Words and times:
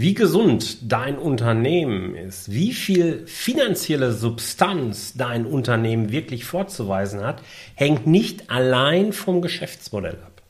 Wie 0.00 0.14
gesund 0.14 0.92
dein 0.92 1.18
Unternehmen 1.18 2.14
ist, 2.14 2.52
wie 2.52 2.72
viel 2.72 3.26
finanzielle 3.26 4.12
Substanz 4.12 5.14
dein 5.14 5.44
Unternehmen 5.44 6.12
wirklich 6.12 6.44
vorzuweisen 6.44 7.24
hat, 7.24 7.42
hängt 7.74 8.06
nicht 8.06 8.48
allein 8.48 9.12
vom 9.12 9.42
Geschäftsmodell 9.42 10.18
ab. 10.24 10.40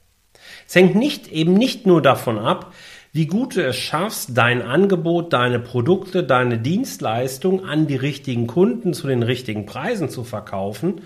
Es 0.67 0.75
hängt 0.75 0.97
nicht 0.97 1.33
eben 1.33 1.55
nicht 1.55 1.87
nur 1.87 2.03
davon 2.03 2.39
ab, 2.39 2.75
wie 3.15 3.25
gut 3.25 3.57
du 3.57 3.67
es 3.67 3.77
schaffst, 3.77 4.37
dein 4.37 4.61
Angebot, 4.61 5.33
deine 5.33 5.61
Produkte, 5.61 6.25
deine 6.25 6.59
Dienstleistung 6.59 7.65
an 7.65 7.87
die 7.87 7.97
richtigen 7.97 8.47
Kunden 8.47 8.93
zu 8.93 9.07
den 9.07 9.23
richtigen 9.23 9.65
Preisen 9.65 10.11
zu 10.11 10.25
verkaufen 10.25 11.01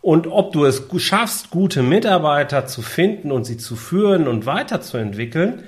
und 0.00 0.26
ob 0.26 0.50
du 0.50 0.64
es 0.64 0.88
schaffst, 0.98 1.50
gute 1.50 1.84
Mitarbeiter 1.84 2.66
zu 2.66 2.82
finden 2.82 3.30
und 3.30 3.44
sie 3.44 3.58
zu 3.58 3.76
führen 3.76 4.26
und 4.26 4.44
weiterzuentwickeln, 4.44 5.62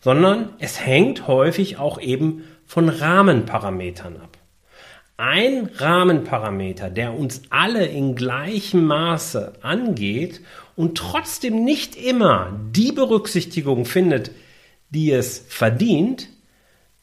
sondern 0.00 0.50
es 0.58 0.84
hängt 0.84 1.26
häufig 1.26 1.78
auch 1.78 2.00
eben 2.00 2.44
von 2.66 2.88
Rahmenparametern 2.88 4.16
ab. 4.16 4.38
Ein 5.16 5.68
Rahmenparameter, 5.74 6.88
der 6.88 7.12
uns 7.12 7.42
alle 7.50 7.84
in 7.84 8.14
gleichem 8.14 8.86
Maße 8.86 9.52
angeht 9.60 10.40
und 10.76 10.96
trotzdem 10.96 11.62
nicht 11.62 11.94
immer 11.94 12.58
die 12.70 12.92
Berücksichtigung 12.92 13.84
findet, 13.84 14.30
die 14.88 15.12
es 15.12 15.44
verdient, 15.46 16.28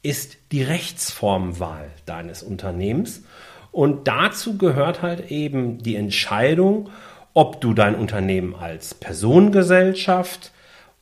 ist 0.02 0.38
die 0.50 0.62
Rechtsformwahl 0.62 1.90
deines 2.06 2.42
Unternehmens. 2.42 3.22
Und 3.70 4.08
dazu 4.08 4.58
gehört 4.58 5.02
halt 5.02 5.30
eben 5.30 5.78
die 5.78 5.94
Entscheidung, 5.94 6.90
ob 7.34 7.60
du 7.60 7.74
dein 7.74 7.94
Unternehmen 7.94 8.56
als 8.56 8.94
Personengesellschaft, 8.94 10.50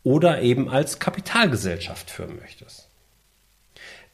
oder 0.07 0.41
eben 0.41 0.71
als 0.71 1.01
Kapitalgesellschaft 1.01 2.13
führen 2.13 2.37
möchtest. 2.41 2.89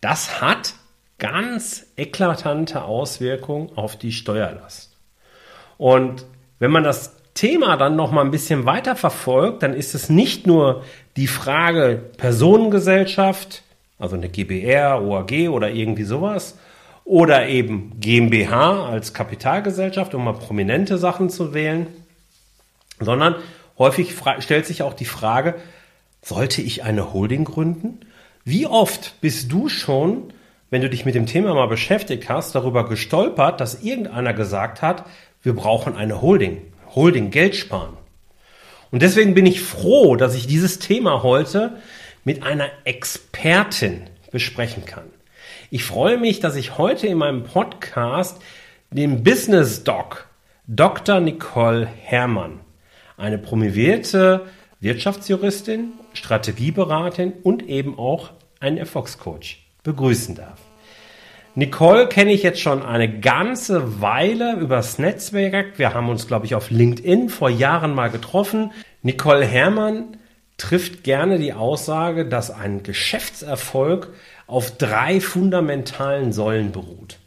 Das 0.01 0.41
hat 0.41 0.73
ganz 1.19 1.85
eklatante 1.99 2.85
Auswirkungen 2.85 3.77
auf 3.77 3.99
die 3.99 4.11
Steuerlast. 4.11 4.97
Und 5.77 6.25
wenn 6.59 6.71
man 6.71 6.83
das 6.83 7.15
Thema 7.35 7.77
dann 7.77 7.95
noch 7.95 8.11
mal 8.11 8.23
ein 8.25 8.31
bisschen 8.31 8.65
weiter 8.65 8.97
verfolgt, 8.97 9.63
dann 9.63 9.75
ist 9.75 9.95
es 9.95 10.09
nicht 10.09 10.47
nur 10.47 10.83
die 11.17 11.27
Frage 11.27 12.03
Personengesellschaft, 12.17 13.63
also 13.99 14.17
eine 14.17 14.31
GBR, 14.31 15.03
OAG 15.03 15.51
oder 15.51 15.69
irgendwie 15.69 16.05
sowas, 16.05 16.57
oder 17.05 17.49
eben 17.49 18.01
GmbH 18.01 18.87
als 18.87 19.13
Kapitalgesellschaft, 19.13 20.15
um 20.15 20.25
mal 20.25 20.33
prominente 20.33 20.97
Sachen 20.97 21.29
zu 21.29 21.53
wählen, 21.53 21.87
sondern 22.99 23.35
häufig 23.77 24.15
stellt 24.39 24.65
sich 24.65 24.83
auch 24.83 24.95
die 24.95 25.05
Frage, 25.05 25.57
sollte 26.23 26.63
ich 26.63 26.85
eine 26.85 27.13
Holding 27.13 27.45
gründen? 27.45 28.01
Wie 28.45 28.67
oft 28.67 29.21
bist 29.21 29.53
du 29.53 29.69
schon, 29.69 30.33
wenn 30.71 30.81
du 30.81 30.89
dich 30.89 31.05
mit 31.05 31.15
dem 31.15 31.27
Thema 31.27 31.55
mal 31.55 31.67
beschäftigt 31.67 32.29
hast, 32.29 32.55
darüber 32.55 32.89
gestolpert, 32.89 33.61
dass 33.61 33.83
irgendeiner 33.83 34.33
gesagt 34.33 34.81
hat, 34.81 35.05
wir 35.43 35.55
brauchen 35.55 35.97
eine 35.97 36.23
Holding. 36.23 36.63
Holding, 36.95 37.31
Geld 37.31 37.57
sparen. 37.57 37.97
Und 38.91 39.03
deswegen 39.03 39.35
bin 39.35 39.47
ich 39.47 39.61
froh, 39.63 40.17
dass 40.17 40.35
ich 40.35 40.47
dieses 40.47 40.79
Thema 40.79 41.23
heute 41.23 41.79
mit 42.25 42.43
einer 42.43 42.71
Expertin 42.85 44.03
besprechen 44.31 44.85
kann. 44.85 45.05
Ich 45.71 45.85
freue 45.85 46.19
mich, 46.19 46.41
dass 46.41 46.57
ich 46.57 46.79
heute 46.79 47.07
in 47.07 47.19
meinem 47.19 47.45
Podcast 47.45 48.41
den 48.91 49.25
Business 49.25 49.85
Doc 49.85 50.27
Dr. 50.69 51.21
Nicole 51.21 51.87
Herrmann, 51.87 52.61
eine 53.17 53.39
promovierte 53.39 54.47
Wirtschaftsjuristin, 54.81 55.93
Strategieberaterin 56.15 57.33
und 57.43 57.69
eben 57.69 57.99
auch 57.99 58.31
einen 58.61 58.79
Erfolgscoach 58.79 59.59
begrüßen 59.83 60.35
darf. 60.35 60.59
Nicole 61.55 62.09
kenne 62.09 62.33
ich 62.33 62.43
jetzt 62.43 62.61
schon 62.61 62.83
eine 62.83 63.21
ganze 63.21 64.01
Weile 64.01 64.55
übers 64.55 64.99
Netzwerk. 64.99 65.79
Wir 65.79 65.93
haben 65.93 66.09
uns, 66.09 66.27
glaube 66.27 66.47
ich, 66.47 66.55
auf 66.55 66.71
LinkedIn 66.71 67.29
vor 67.29 67.51
Jahren 67.51 67.95
mal 67.95 68.09
getroffen. 68.09 68.73
Nicole 69.03 69.45
Herrmann 69.45 70.17
trifft 70.57 71.05
gerne 71.05 71.39
die 71.39 71.53
Aussage, 71.53 72.27
dass 72.27 72.51
ein 72.51 72.83
Geschäftserfolg 72.83 74.15
auf 74.47 74.79
drei 74.79 75.21
fundamentalen 75.21 76.33
Säulen 76.33 76.73
beruht. 76.73 77.19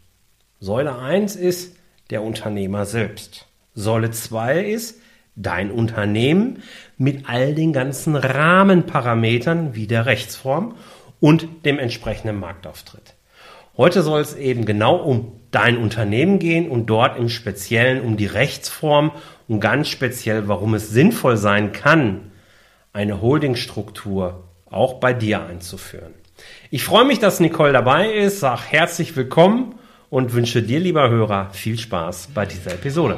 Säule 0.59 0.97
1 0.97 1.35
ist 1.35 1.75
der 2.09 2.23
Unternehmer 2.23 2.85
selbst. 2.85 3.45
Säule 3.75 4.09
2 4.09 4.65
ist 4.65 4.99
dein 5.35 5.69
Unternehmen 5.69 6.63
mit 6.97 7.27
all 7.27 7.53
den 7.53 7.73
ganzen 7.73 8.15
Rahmenparametern 8.15 9.75
wie 9.75 9.87
der 9.87 10.05
Rechtsform 10.05 10.75
und 11.19 11.47
dem 11.65 11.79
entsprechenden 11.79 12.39
Marktauftritt. 12.39 13.15
Heute 13.77 14.03
soll 14.03 14.21
es 14.21 14.35
eben 14.35 14.65
genau 14.65 14.95
um 14.95 15.33
dein 15.51 15.77
Unternehmen 15.77 16.39
gehen 16.39 16.69
und 16.69 16.85
dort 16.85 17.17
im 17.17 17.29
Speziellen 17.29 18.01
um 18.01 18.15
die 18.15 18.25
Rechtsform 18.25 19.11
und 19.47 19.59
ganz 19.59 19.89
speziell, 19.89 20.47
warum 20.47 20.73
es 20.73 20.89
sinnvoll 20.89 21.35
sein 21.37 21.73
kann, 21.73 22.31
eine 22.93 23.21
Holdingstruktur 23.21 24.45
auch 24.69 24.95
bei 24.95 25.13
dir 25.13 25.45
einzuführen. 25.45 26.13
Ich 26.69 26.83
freue 26.83 27.05
mich, 27.05 27.19
dass 27.19 27.39
Nicole 27.39 27.73
dabei 27.73 28.11
ist, 28.11 28.39
sag 28.39 28.63
herzlich 28.71 29.15
willkommen 29.15 29.75
und 30.09 30.33
wünsche 30.33 30.61
dir, 30.61 30.79
lieber 30.79 31.09
Hörer, 31.09 31.49
viel 31.51 31.77
Spaß 31.77 32.29
bei 32.33 32.45
dieser 32.45 32.73
Episode. 32.73 33.17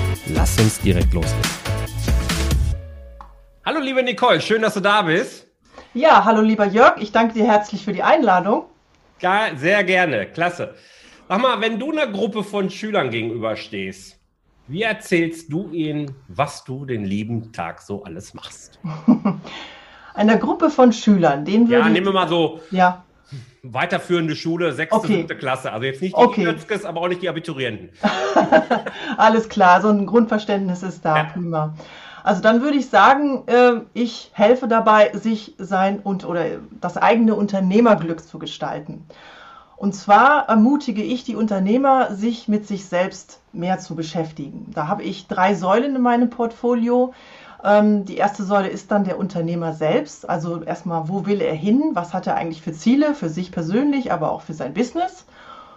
Lass 0.27 0.59
uns 0.59 0.79
direkt 0.79 1.13
loslegen. 1.13 1.49
Hallo 3.65 3.79
liebe 3.79 4.03
Nicole, 4.03 4.39
schön, 4.39 4.61
dass 4.61 4.75
du 4.75 4.79
da 4.79 5.01
bist. 5.01 5.47
Ja, 5.93 6.23
hallo 6.25 6.41
lieber 6.41 6.65
Jörg, 6.65 6.97
ich 6.99 7.11
danke 7.11 7.33
dir 7.33 7.45
herzlich 7.45 7.83
für 7.83 7.91
die 7.91 8.03
Einladung. 8.03 8.65
Ja, 9.19 9.55
sehr 9.55 9.83
gerne, 9.83 10.27
klasse. 10.27 10.75
Sag 11.27 11.41
mal, 11.41 11.59
wenn 11.61 11.79
du 11.79 11.91
einer 11.91 12.07
Gruppe 12.07 12.43
von 12.43 12.69
Schülern 12.69 13.09
gegenüberstehst, 13.09 14.19
wie 14.67 14.83
erzählst 14.83 15.51
du 15.51 15.69
ihnen, 15.71 16.15
was 16.27 16.63
du 16.63 16.85
den 16.85 17.03
lieben 17.03 17.51
Tag 17.51 17.81
so 17.81 18.03
alles 18.03 18.33
machst? 18.33 18.79
Einer 20.13 20.37
Gruppe 20.37 20.69
von 20.69 20.91
Schülern, 20.93 21.45
den 21.45 21.69
würde 21.69 21.81
Ja, 21.81 21.89
nehmen 21.89 22.07
wir 22.07 22.13
mal 22.13 22.27
so 22.27 22.59
ja 22.69 23.03
weiterführende 23.63 24.35
Schule, 24.35 24.73
sechste, 24.73 24.97
okay. 24.97 25.17
siebte 25.17 25.37
Klasse. 25.37 25.71
Also 25.71 25.85
jetzt 25.85 26.01
nicht 26.01 26.17
die 26.17 26.21
okay. 26.21 26.43
Götzkes, 26.43 26.85
aber 26.85 27.01
auch 27.01 27.07
nicht 27.07 27.21
die 27.21 27.29
Abiturienten. 27.29 27.89
Alles 29.17 29.49
klar, 29.49 29.81
so 29.81 29.89
ein 29.89 30.05
Grundverständnis 30.05 30.83
ist 30.83 31.05
da, 31.05 31.17
ja. 31.17 31.23
prima. 31.25 31.75
Also 32.23 32.41
dann 32.41 32.61
würde 32.61 32.77
ich 32.77 32.89
sagen, 32.89 33.43
äh, 33.47 33.81
ich 33.93 34.31
helfe 34.33 34.67
dabei, 34.67 35.11
sich 35.13 35.55
sein 35.57 35.99
und 35.99 36.25
oder 36.25 36.45
das 36.79 36.97
eigene 36.97 37.35
Unternehmerglück 37.35 38.21
zu 38.23 38.39
gestalten. 38.39 39.05
Und 39.75 39.93
zwar 39.95 40.47
ermutige 40.47 41.01
ich 41.01 41.23
die 41.23 41.35
Unternehmer, 41.35 42.13
sich 42.13 42.47
mit 42.47 42.67
sich 42.67 42.85
selbst 42.85 43.41
mehr 43.51 43.79
zu 43.79 43.95
beschäftigen. 43.95 44.67
Da 44.71 44.87
habe 44.87 45.01
ich 45.01 45.27
drei 45.27 45.55
Säulen 45.55 45.95
in 45.95 46.01
meinem 46.03 46.29
Portfolio. 46.29 47.15
Ähm, 47.63 48.05
die 48.05 48.17
erste 48.17 48.43
Säule 48.43 48.69
ist 48.69 48.91
dann 48.91 49.03
der 49.03 49.19
Unternehmer 49.19 49.73
selbst. 49.73 50.27
Also 50.27 50.63
erstmal, 50.63 51.07
wo 51.09 51.25
will 51.25 51.41
er 51.41 51.53
hin? 51.53 51.91
Was 51.93 52.13
hat 52.13 52.27
er 52.27 52.35
eigentlich 52.35 52.61
für 52.61 52.73
Ziele, 52.73 53.13
für 53.13 53.29
sich 53.29 53.51
persönlich, 53.51 54.11
aber 54.11 54.31
auch 54.31 54.41
für 54.41 54.53
sein 54.53 54.73
Business? 54.73 55.25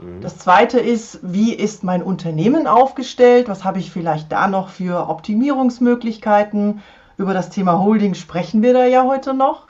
Mhm. 0.00 0.20
Das 0.20 0.38
zweite 0.38 0.78
ist, 0.78 1.20
wie 1.22 1.52
ist 1.52 1.84
mein 1.84 2.02
Unternehmen 2.02 2.66
aufgestellt? 2.66 3.48
Was 3.48 3.64
habe 3.64 3.78
ich 3.78 3.90
vielleicht 3.90 4.32
da 4.32 4.48
noch 4.48 4.68
für 4.68 5.08
Optimierungsmöglichkeiten? 5.08 6.80
Über 7.16 7.34
das 7.34 7.50
Thema 7.50 7.78
Holding 7.78 8.14
sprechen 8.14 8.62
wir 8.62 8.72
da 8.72 8.86
ja 8.86 9.04
heute 9.04 9.34
noch. 9.34 9.66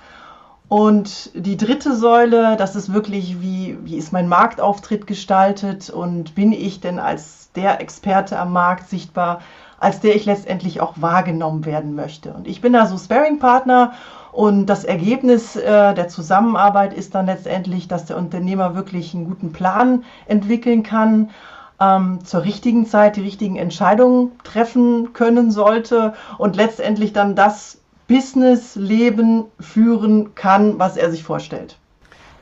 Und 0.69 1.31
die 1.35 1.59
dritte 1.59 1.95
Säule, 1.95 2.57
das 2.57 2.75
ist 2.75 2.93
wirklich, 2.93 3.43
wie, 3.43 3.77
wie 3.83 3.97
ist 3.97 4.13
mein 4.13 4.29
Marktauftritt 4.29 5.07
gestaltet 5.07 5.91
und 5.91 6.35
bin 6.35 6.53
ich 6.53 6.81
denn 6.81 6.99
als 6.99 7.53
der 7.53 7.81
Experte 7.81 8.39
am 8.39 8.53
Markt 8.53 8.89
sichtbar? 8.89 9.41
Als 9.85 10.01
der 10.01 10.17
ich 10.17 10.25
letztendlich 10.25 10.81
auch 10.81 10.95
wahrgenommen 10.97 11.67
werden 11.67 11.95
möchte. 11.95 12.33
Und 12.33 12.49
ich 12.49 12.63
bin 12.63 12.73
da 12.73 12.87
so 12.87 12.97
Sparing-Partner 12.97 13.93
und 14.33 14.65
das 14.67 14.85
Ergebnis 14.85 15.57
äh, 15.57 15.95
der 15.95 16.09
Zusammenarbeit 16.09 16.95
ist 16.95 17.15
dann 17.15 17.27
letztendlich, 17.27 17.87
dass 17.87 18.07
der 18.07 18.17
Unternehmer 18.17 18.75
wirklich 18.75 19.15
einen 19.15 19.27
guten 19.27 19.53
Plan 19.53 20.05
entwickeln 20.27 20.83
kann, 20.85 21.31
ähm, 21.79 22.25
zur 22.25 22.45
richtigen 22.45 22.87
Zeit 22.87 23.17
die 23.17 23.21
richtigen 23.21 23.57
Entscheidungen 23.57 24.33
treffen 24.43 25.13
können 25.13 25.51
sollte 25.51 26.15
und 26.39 26.57
letztendlich 26.57 27.13
dann 27.13 27.37
das 27.37 27.79
Business-Leben 28.09 29.45
führen 29.61 30.35
kann, 30.35 30.79
was 30.79 30.97
er 30.97 31.11
sich 31.11 31.25
vorstellt. 31.25 31.77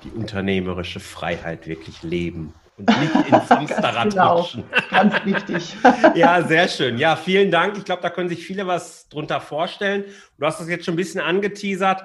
die 0.05 0.11
unternehmerische 0.11 1.01
Freiheit 1.01 1.67
wirklich 1.67 2.05
leben 2.05 2.55
und 2.87 3.01
nicht 3.01 3.15
ins 3.15 3.51
Hamsterrad 3.51 4.11
genau, 4.11 4.39
rutschen. 4.39 4.65
Ganz 4.91 5.15
wichtig. 5.25 5.77
ja, 6.15 6.43
sehr 6.43 6.69
schön. 6.69 6.99
Ja, 6.99 7.17
vielen 7.17 7.51
Dank. 7.51 7.77
Ich 7.77 7.85
glaube, 7.85 8.03
da 8.03 8.11
können 8.11 8.29
sich 8.29 8.45
viele 8.45 8.67
was 8.67 9.09
drunter 9.09 9.41
vorstellen. 9.41 10.05
Du 10.39 10.47
hast 10.47 10.61
das 10.61 10.69
jetzt 10.69 10.85
schon 10.85 10.95
ein 10.95 10.97
bisschen 10.97 11.21
angeteasert. 11.21 12.05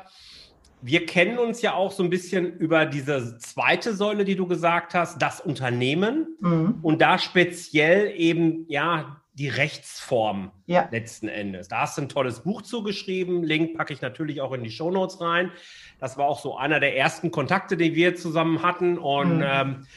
Wir 0.81 1.05
kennen 1.05 1.39
uns 1.39 1.61
ja 1.61 1.73
auch 1.73 1.91
so 1.91 2.03
ein 2.03 2.09
bisschen 2.09 2.53
über 2.57 2.85
diese 2.85 3.37
zweite 3.39 3.95
Säule, 3.95 4.25
die 4.25 4.35
du 4.35 4.47
gesagt 4.47 4.93
hast, 4.93 5.21
das 5.21 5.41
Unternehmen 5.41 6.27
mhm. 6.39 6.79
und 6.81 7.01
da 7.01 7.17
speziell 7.17 8.13
eben 8.15 8.65
ja 8.69 9.21
die 9.37 9.49
Rechtsform 9.49 10.51
ja. 10.65 10.87
letzten 10.91 11.27
Endes. 11.27 11.67
Da 11.67 11.81
hast 11.81 11.97
du 11.97 12.01
ein 12.01 12.09
tolles 12.09 12.39
Buch 12.39 12.63
zugeschrieben. 12.63 13.43
Link 13.43 13.77
packe 13.77 13.93
ich 13.93 14.01
natürlich 14.01 14.41
auch 14.41 14.51
in 14.51 14.63
die 14.63 14.71
Shownotes 14.71 15.21
rein. 15.21 15.51
Das 15.99 16.17
war 16.17 16.25
auch 16.25 16.39
so 16.39 16.57
einer 16.57 16.79
der 16.79 16.97
ersten 16.97 17.29
Kontakte, 17.29 17.77
die 17.77 17.93
wir 17.93 18.15
zusammen 18.15 18.63
hatten. 18.63 18.97
Und 18.97 19.37
mhm. 19.37 19.45
ähm, 19.45 19.87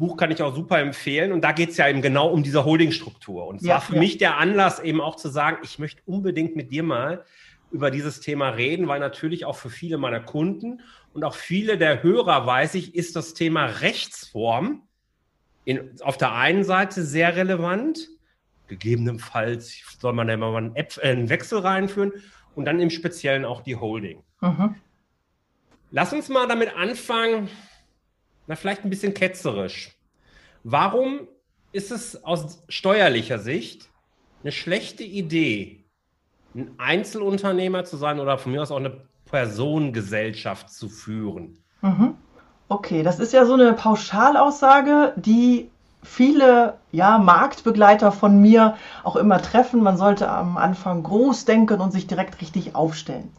Buch 0.00 0.16
kann 0.16 0.32
ich 0.32 0.42
auch 0.42 0.52
super 0.52 0.80
empfehlen. 0.80 1.30
Und 1.30 1.42
da 1.42 1.52
geht 1.52 1.70
es 1.70 1.76
ja 1.76 1.88
eben 1.88 2.02
genau 2.02 2.28
um 2.28 2.42
diese 2.42 2.64
Holdingstruktur. 2.64 3.46
Und 3.46 3.60
es 3.60 3.68
ja, 3.68 3.74
war 3.74 3.80
für 3.82 3.94
ja. 3.94 4.00
mich 4.00 4.18
der 4.18 4.38
Anlass, 4.38 4.80
eben 4.80 5.00
auch 5.00 5.14
zu 5.14 5.28
sagen, 5.28 5.58
ich 5.62 5.78
möchte 5.78 6.02
unbedingt 6.04 6.56
mit 6.56 6.72
dir 6.72 6.82
mal 6.82 7.24
über 7.70 7.92
dieses 7.92 8.18
Thema 8.18 8.48
reden, 8.48 8.88
weil 8.88 8.98
natürlich 8.98 9.44
auch 9.44 9.56
für 9.56 9.70
viele 9.70 9.98
meiner 9.98 10.20
Kunden 10.20 10.80
und 11.12 11.22
auch 11.22 11.34
viele 11.34 11.78
der 11.78 12.02
Hörer, 12.02 12.46
weiß 12.46 12.74
ich, 12.74 12.96
ist 12.96 13.14
das 13.14 13.34
Thema 13.34 13.66
Rechtsform 13.66 14.82
in, 15.64 16.00
auf 16.00 16.16
der 16.16 16.34
einen 16.34 16.64
Seite 16.64 17.04
sehr 17.04 17.36
relevant 17.36 18.08
gegebenenfalls 18.68 19.82
soll 19.98 20.12
man 20.12 20.28
da 20.28 20.34
immer 20.34 20.52
mal 20.52 20.58
einen, 20.58 20.76
App, 20.76 20.96
äh, 21.02 21.10
einen 21.10 21.28
Wechsel 21.28 21.58
reinführen 21.60 22.12
und 22.54 22.64
dann 22.64 22.80
im 22.80 22.90
Speziellen 22.90 23.44
auch 23.44 23.62
die 23.62 23.76
Holding. 23.76 24.22
Mhm. 24.40 24.76
Lass 25.90 26.12
uns 26.12 26.28
mal 26.28 26.46
damit 26.46 26.76
anfangen, 26.76 27.48
na, 28.46 28.56
vielleicht 28.56 28.84
ein 28.84 28.90
bisschen 28.90 29.14
ketzerisch. 29.14 29.96
Warum 30.64 31.28
ist 31.72 31.90
es 31.90 32.24
aus 32.24 32.62
steuerlicher 32.68 33.38
Sicht 33.38 33.88
eine 34.42 34.52
schlechte 34.52 35.04
Idee, 35.04 35.84
ein 36.54 36.72
Einzelunternehmer 36.78 37.84
zu 37.84 37.96
sein 37.96 38.20
oder 38.20 38.38
von 38.38 38.52
mir 38.52 38.62
aus 38.62 38.70
auch 38.70 38.76
eine 38.76 39.02
Personengesellschaft 39.26 40.70
zu 40.70 40.88
führen? 40.88 41.58
Mhm. 41.82 42.16
Okay, 42.68 43.02
das 43.02 43.18
ist 43.18 43.32
ja 43.32 43.46
so 43.46 43.54
eine 43.54 43.72
Pauschalaussage, 43.72 45.14
die 45.16 45.70
viele 46.02 46.74
ja, 46.92 47.18
Marktbegleiter 47.18 48.12
von 48.12 48.40
mir 48.40 48.76
auch 49.04 49.16
immer 49.16 49.40
treffen. 49.42 49.82
Man 49.82 49.96
sollte 49.96 50.30
am 50.30 50.56
Anfang 50.56 51.02
groß 51.02 51.44
denken 51.44 51.80
und 51.80 51.92
sich 51.92 52.06
direkt 52.06 52.40
richtig 52.40 52.74
aufstellen. 52.74 53.30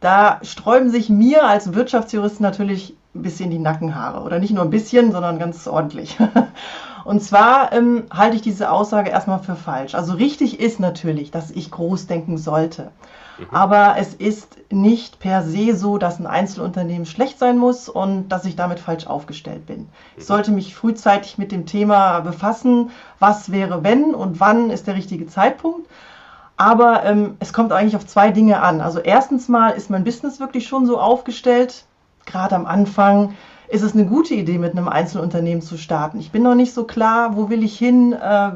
Da 0.00 0.40
sträuben 0.42 0.90
sich 0.90 1.08
mir 1.08 1.46
als 1.46 1.74
Wirtschaftsjurist 1.74 2.40
natürlich 2.40 2.96
ein 3.14 3.22
bisschen 3.22 3.50
die 3.50 3.58
Nackenhaare. 3.58 4.22
Oder 4.22 4.38
nicht 4.38 4.52
nur 4.52 4.62
ein 4.62 4.70
bisschen, 4.70 5.12
sondern 5.12 5.38
ganz 5.38 5.66
ordentlich. 5.66 6.16
Und 7.04 7.22
zwar 7.22 7.72
ähm, 7.72 8.04
halte 8.10 8.36
ich 8.36 8.42
diese 8.42 8.70
Aussage 8.70 9.10
erstmal 9.10 9.38
für 9.38 9.54
falsch. 9.54 9.94
Also 9.94 10.14
richtig 10.14 10.58
ist 10.60 10.80
natürlich, 10.80 11.30
dass 11.30 11.50
ich 11.50 11.70
groß 11.70 12.08
denken 12.08 12.36
sollte. 12.36 12.90
Mhm. 13.38 13.46
Aber 13.50 13.96
es 13.98 14.14
ist 14.14 14.56
nicht 14.70 15.18
per 15.20 15.42
se 15.42 15.76
so, 15.76 15.98
dass 15.98 16.18
ein 16.18 16.26
Einzelunternehmen 16.26 17.06
schlecht 17.06 17.38
sein 17.38 17.58
muss 17.58 17.88
und 17.88 18.28
dass 18.28 18.44
ich 18.44 18.56
damit 18.56 18.80
falsch 18.80 19.06
aufgestellt 19.06 19.66
bin. 19.66 19.88
Ich 20.16 20.24
mhm. 20.24 20.26
sollte 20.26 20.50
mich 20.52 20.74
frühzeitig 20.74 21.38
mit 21.38 21.52
dem 21.52 21.66
Thema 21.66 22.20
befassen, 22.20 22.90
was 23.18 23.50
wäre 23.52 23.84
wenn 23.84 24.14
und 24.14 24.40
wann 24.40 24.70
ist 24.70 24.86
der 24.86 24.94
richtige 24.94 25.26
Zeitpunkt. 25.26 25.88
Aber 26.56 27.04
ähm, 27.04 27.36
es 27.38 27.52
kommt 27.52 27.72
eigentlich 27.72 27.96
auf 27.96 28.06
zwei 28.06 28.30
Dinge 28.30 28.62
an. 28.62 28.80
Also 28.80 29.00
erstens 29.00 29.48
mal 29.48 29.70
ist 29.70 29.90
mein 29.90 30.04
Business 30.04 30.40
wirklich 30.40 30.66
schon 30.66 30.86
so 30.86 30.98
aufgestellt, 30.98 31.84
gerade 32.24 32.54
am 32.56 32.66
Anfang 32.66 33.34
ist 33.68 33.82
es 33.82 33.94
eine 33.94 34.06
gute 34.06 34.34
Idee, 34.34 34.58
mit 34.58 34.72
einem 34.72 34.88
Einzelunternehmen 34.88 35.62
zu 35.62 35.76
starten. 35.76 36.18
Ich 36.18 36.30
bin 36.30 36.42
noch 36.42 36.54
nicht 36.54 36.72
so 36.72 36.84
klar, 36.84 37.36
wo 37.36 37.50
will 37.50 37.64
ich 37.64 37.76
hin, 37.76 38.12
äh, 38.12 38.52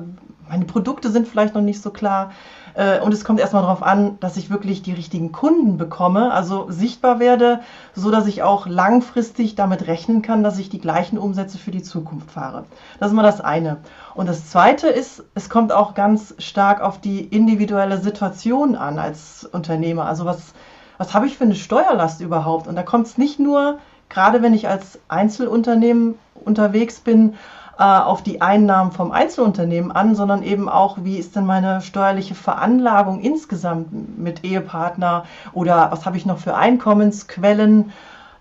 meine 0.49 0.65
Produkte 0.65 1.11
sind 1.11 1.29
vielleicht 1.29 1.55
noch 1.55 1.63
nicht 1.63 1.83
so 1.83 1.91
klar. 1.91 2.33
Äh, 2.75 3.01
und 3.01 3.13
es 3.13 3.25
kommt 3.25 3.41
erstmal 3.41 3.63
darauf 3.63 3.83
an, 3.83 4.19
dass 4.21 4.37
ich 4.37 4.51
wirklich 4.51 4.83
die 4.83 4.93
richtigen 4.93 5.33
Kunden 5.33 5.77
bekomme, 5.77 6.33
also 6.33 6.67
sichtbar 6.71 7.19
werde, 7.21 7.61
so 7.95 8.11
dass 8.11 8.27
ich 8.27 8.43
auch 8.43 8.67
langfristig 8.67 9.55
damit 9.55 9.87
rechnen 9.87 10.23
kann, 10.23 10.43
dass 10.43 10.59
ich 10.59 10.69
die 10.69 10.81
gleichen 10.81 11.19
Umsätze 11.19 11.59
für 11.59 11.71
die 11.71 11.83
Zukunft 11.83 12.31
fahre. 12.31 12.65
Das 12.99 13.09
ist 13.09 13.15
mal 13.15 13.23
das 13.23 13.41
eine. 13.41 13.79
Und 14.15 14.29
das 14.29 14.51
zweite 14.51 14.89
ist, 14.89 15.25
es 15.35 15.49
kommt 15.49 15.73
auch 15.73 15.95
ganz 15.95 16.35
stark 16.39 16.81
auf 16.81 17.01
die 17.01 17.21
individuelle 17.21 17.99
Situation 17.99 18.77
an 18.77 18.99
als 18.99 19.45
Unternehmer. 19.45 20.07
Also 20.07 20.25
was, 20.25 20.53
was 20.99 21.15
habe 21.15 21.27
ich 21.27 21.39
für 21.39 21.45
eine 21.45 21.55
Steuerlast 21.55 22.21
überhaupt? 22.21 22.67
Und 22.67 22.77
da 22.77 22.83
kommt 22.83 23.07
es 23.07 23.19
nicht 23.19 23.39
nur, 23.39 23.79
gerade 24.09 24.43
wenn 24.43 24.55
ich 24.55 24.69
als 24.69 24.99
Einzelunternehmen 25.09 26.17
unterwegs 26.45 27.01
bin, 27.01 27.35
äh, 27.81 27.83
auf 27.83 28.23
die 28.23 28.43
Einnahmen 28.43 28.93
vom 28.93 29.11
Einzelunternehmen 29.11 29.91
an, 29.91 30.15
sondern 30.15 30.43
eben 30.43 30.69
auch, 30.69 30.99
wie 31.01 31.17
ist 31.17 31.35
denn 31.35 31.47
meine 31.47 31.81
steuerliche 31.81 32.35
Veranlagung 32.35 33.21
insgesamt 33.21 34.19
mit 34.19 34.45
Ehepartner 34.45 35.25
oder 35.55 35.91
was 35.91 36.05
habe 36.05 36.19
ich 36.19 36.27
noch 36.27 36.37
für 36.37 36.55
Einkommensquellen? 36.55 37.93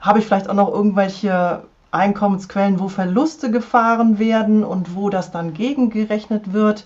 Habe 0.02 0.20
ich 0.20 0.26
vielleicht 0.26 0.50
auch 0.50 0.56
noch 0.56 0.70
irgendwelche 0.70 1.64
Einkommensquellen, 1.92 2.82
wo 2.82 2.90
Verluste 2.90 3.50
gefahren 3.50 4.20
werden 4.20 4.66
und 4.66 4.94
wo 4.94 5.10
das 5.10 5.32
dann 5.32 5.54
gegengerechnet 5.54 6.52
wird? 6.52 6.86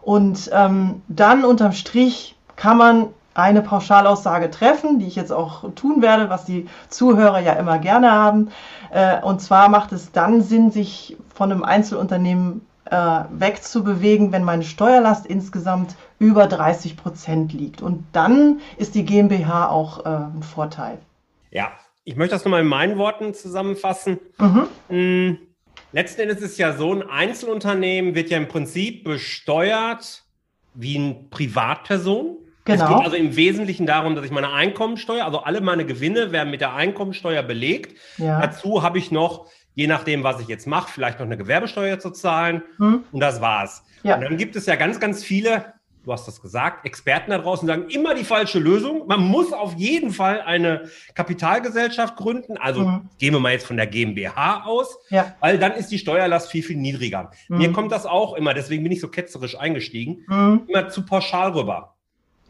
Und 0.00 0.48
ähm, 0.54 1.02
dann 1.08 1.44
unterm 1.44 1.72
Strich 1.72 2.34
kann 2.56 2.78
man 2.78 3.08
eine 3.34 3.62
Pauschalaussage 3.62 4.50
treffen, 4.50 4.98
die 4.98 5.06
ich 5.06 5.16
jetzt 5.16 5.32
auch 5.32 5.72
tun 5.74 6.02
werde, 6.02 6.30
was 6.30 6.44
die 6.44 6.68
Zuhörer 6.88 7.40
ja 7.40 7.52
immer 7.54 7.78
gerne 7.78 8.10
haben. 8.10 8.50
Äh, 8.90 9.20
und 9.22 9.40
zwar 9.40 9.68
macht 9.68 9.92
es 9.92 10.12
dann 10.12 10.42
Sinn, 10.42 10.70
sich 10.70 11.16
von 11.34 11.52
einem 11.52 11.62
Einzelunternehmen 11.62 12.66
äh, 12.90 13.20
wegzubewegen, 13.30 14.32
wenn 14.32 14.42
meine 14.42 14.64
Steuerlast 14.64 15.26
insgesamt 15.26 15.94
über 16.18 16.46
30 16.46 16.96
Prozent 16.96 17.52
liegt. 17.52 17.82
Und 17.82 18.04
dann 18.12 18.60
ist 18.76 18.94
die 18.94 19.04
GmbH 19.04 19.68
auch 19.68 20.04
äh, 20.04 20.08
ein 20.08 20.42
Vorteil. 20.42 20.98
Ja, 21.50 21.70
ich 22.04 22.16
möchte 22.16 22.34
das 22.34 22.44
nochmal 22.44 22.62
in 22.62 22.66
meinen 22.66 22.98
Worten 22.98 23.34
zusammenfassen. 23.34 24.18
Mhm. 24.38 24.66
Hm, 24.88 25.38
letzten 25.92 26.22
Endes 26.22 26.40
ist 26.40 26.58
ja 26.58 26.76
so, 26.76 26.92
ein 26.92 27.08
Einzelunternehmen 27.08 28.14
wird 28.14 28.30
ja 28.30 28.38
im 28.38 28.48
Prinzip 28.48 29.04
besteuert 29.04 30.24
wie 30.74 30.98
eine 30.98 31.14
Privatperson. 31.30 32.36
Genau. 32.64 32.84
Es 32.84 32.90
geht 32.90 33.04
also 33.04 33.16
im 33.16 33.36
Wesentlichen 33.36 33.86
darum, 33.86 34.14
dass 34.14 34.24
ich 34.24 34.30
meine 34.30 34.52
Einkommensteuer, 34.52 35.24
also 35.24 35.40
alle 35.40 35.60
meine 35.60 35.86
Gewinne 35.86 36.32
werden 36.32 36.50
mit 36.50 36.60
der 36.60 36.74
Einkommensteuer 36.74 37.42
belegt. 37.42 37.96
Ja. 38.18 38.40
Dazu 38.40 38.82
habe 38.82 38.98
ich 38.98 39.10
noch, 39.10 39.46
je 39.74 39.86
nachdem, 39.86 40.24
was 40.24 40.40
ich 40.40 40.48
jetzt 40.48 40.66
mache, 40.66 40.90
vielleicht 40.90 41.18
noch 41.18 41.26
eine 41.26 41.36
Gewerbesteuer 41.36 41.98
zu 41.98 42.10
zahlen. 42.10 42.62
Hm. 42.76 43.04
Und 43.10 43.20
das 43.20 43.40
war's. 43.40 43.82
Ja. 44.02 44.16
Und 44.16 44.22
dann 44.22 44.36
gibt 44.36 44.56
es 44.56 44.66
ja 44.66 44.76
ganz, 44.76 45.00
ganz 45.00 45.24
viele, 45.24 45.74
du 46.04 46.12
hast 46.12 46.26
das 46.26 46.40
gesagt, 46.40 46.86
Experten 46.86 47.30
da 47.30 47.38
draußen 47.38 47.66
sagen 47.66 47.88
immer 47.88 48.14
die 48.14 48.24
falsche 48.24 48.58
Lösung. 48.58 49.06
Man 49.06 49.20
muss 49.20 49.52
auf 49.52 49.74
jeden 49.74 50.10
Fall 50.10 50.42
eine 50.42 50.88
Kapitalgesellschaft 51.14 52.16
gründen. 52.16 52.56
Also 52.56 52.82
mhm. 52.82 53.08
gehen 53.18 53.32
wir 53.32 53.40
mal 53.40 53.52
jetzt 53.52 53.66
von 53.66 53.76
der 53.76 53.86
GmbH 53.86 54.64
aus, 54.64 54.98
ja. 55.08 55.34
weil 55.40 55.58
dann 55.58 55.72
ist 55.72 55.90
die 55.90 55.98
Steuerlast 55.98 56.50
viel, 56.50 56.62
viel 56.62 56.76
niedriger. 56.76 57.30
Mhm. 57.48 57.58
Mir 57.58 57.72
kommt 57.72 57.92
das 57.92 58.06
auch 58.06 58.34
immer, 58.34 58.54
deswegen 58.54 58.82
bin 58.82 58.92
ich 58.92 59.00
so 59.00 59.08
ketzerisch 59.08 59.58
eingestiegen, 59.58 60.24
mhm. 60.26 60.62
immer 60.68 60.88
zu 60.88 61.06
pauschal 61.06 61.52
rüber. 61.52 61.96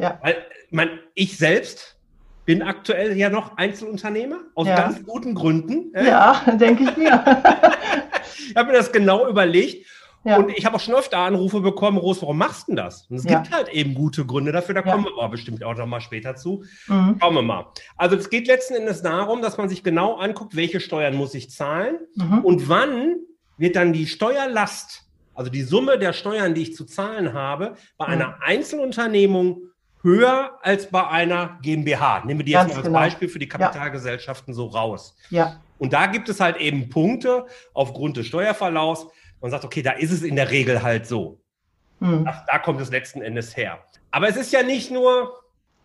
Ja. 0.00 0.18
Weil, 0.22 0.36
man, 0.70 0.88
ich 1.14 1.36
selbst 1.36 1.96
bin 2.44 2.62
aktuell 2.62 3.16
ja 3.16 3.30
noch 3.30 3.56
Einzelunternehmer 3.56 4.40
aus 4.54 4.66
ja. 4.66 4.76
ganz 4.76 5.04
guten 5.04 5.34
Gründen. 5.34 5.92
Ja, 5.94 6.42
denke 6.60 6.84
ich 6.84 6.96
mir. 6.96 7.24
ich 8.48 8.56
habe 8.56 8.72
mir 8.72 8.78
das 8.78 8.90
genau 8.90 9.28
überlegt. 9.28 9.86
Ja. 10.24 10.36
Und 10.36 10.50
ich 10.50 10.66
habe 10.66 10.76
auch 10.76 10.80
schon 10.80 10.94
öfter 10.94 11.18
Anrufe 11.18 11.60
bekommen, 11.60 11.96
Ros, 11.96 12.20
warum 12.20 12.36
machst 12.36 12.68
du 12.68 12.74
das? 12.74 13.06
Und 13.08 13.16
es 13.16 13.24
ja. 13.24 13.40
gibt 13.40 13.54
halt 13.54 13.68
eben 13.70 13.94
gute 13.94 14.26
Gründe 14.26 14.52
dafür, 14.52 14.74
da 14.74 14.82
kommen 14.82 15.04
wir 15.04 15.12
aber 15.12 15.30
bestimmt 15.30 15.64
auch 15.64 15.74
noch 15.76 15.86
mal 15.86 16.00
später 16.00 16.36
zu. 16.36 16.64
Mhm. 16.88 17.16
Schauen 17.20 17.34
wir 17.34 17.42
mal. 17.42 17.66
Also 17.96 18.16
es 18.16 18.28
geht 18.28 18.46
letzten 18.46 18.74
Endes 18.74 19.00
darum, 19.00 19.40
dass 19.40 19.56
man 19.56 19.70
sich 19.70 19.82
genau 19.82 20.16
anguckt, 20.16 20.56
welche 20.56 20.80
Steuern 20.80 21.14
muss 21.14 21.34
ich 21.34 21.50
zahlen 21.50 22.00
mhm. 22.16 22.40
und 22.40 22.68
wann 22.68 23.16
wird 23.56 23.76
dann 23.76 23.94
die 23.94 24.06
Steuerlast, 24.06 25.04
also 25.34 25.50
die 25.50 25.62
Summe 25.62 25.98
der 25.98 26.12
Steuern, 26.12 26.52
die 26.54 26.62
ich 26.62 26.74
zu 26.74 26.84
zahlen 26.84 27.32
habe, 27.32 27.76
bei 27.96 28.06
mhm. 28.08 28.12
einer 28.12 28.38
Einzelunternehmung 28.42 29.69
höher 30.02 30.58
als 30.62 30.90
bei 30.90 31.06
einer 31.06 31.58
GmbH. 31.62 32.24
Nehmen 32.24 32.40
wir 32.40 32.44
die 32.44 32.52
Ganz 32.52 32.68
jetzt 32.68 32.76
mal 32.76 32.78
als 32.78 32.86
genau. 32.86 32.98
Beispiel 32.98 33.28
für 33.28 33.38
die 33.38 33.48
Kapitalgesellschaften 33.48 34.52
ja. 34.52 34.56
so 34.56 34.66
raus. 34.66 35.16
Ja. 35.30 35.60
Und 35.78 35.92
da 35.92 36.06
gibt 36.06 36.28
es 36.28 36.40
halt 36.40 36.56
eben 36.56 36.88
Punkte 36.88 37.46
aufgrund 37.74 38.16
des 38.16 38.26
Steuerverlaufs. 38.26 39.06
Man 39.40 39.50
sagt, 39.50 39.64
okay, 39.64 39.82
da 39.82 39.92
ist 39.92 40.10
es 40.10 40.22
in 40.22 40.36
der 40.36 40.50
Regel 40.50 40.82
halt 40.82 41.06
so. 41.06 41.40
Hm. 42.00 42.24
Da, 42.24 42.44
da 42.46 42.58
kommt 42.58 42.80
es 42.80 42.90
letzten 42.90 43.22
Endes 43.22 43.56
her. 43.56 43.78
Aber 44.10 44.28
es 44.28 44.36
ist 44.36 44.52
ja 44.52 44.62
nicht 44.62 44.90
nur 44.90 45.40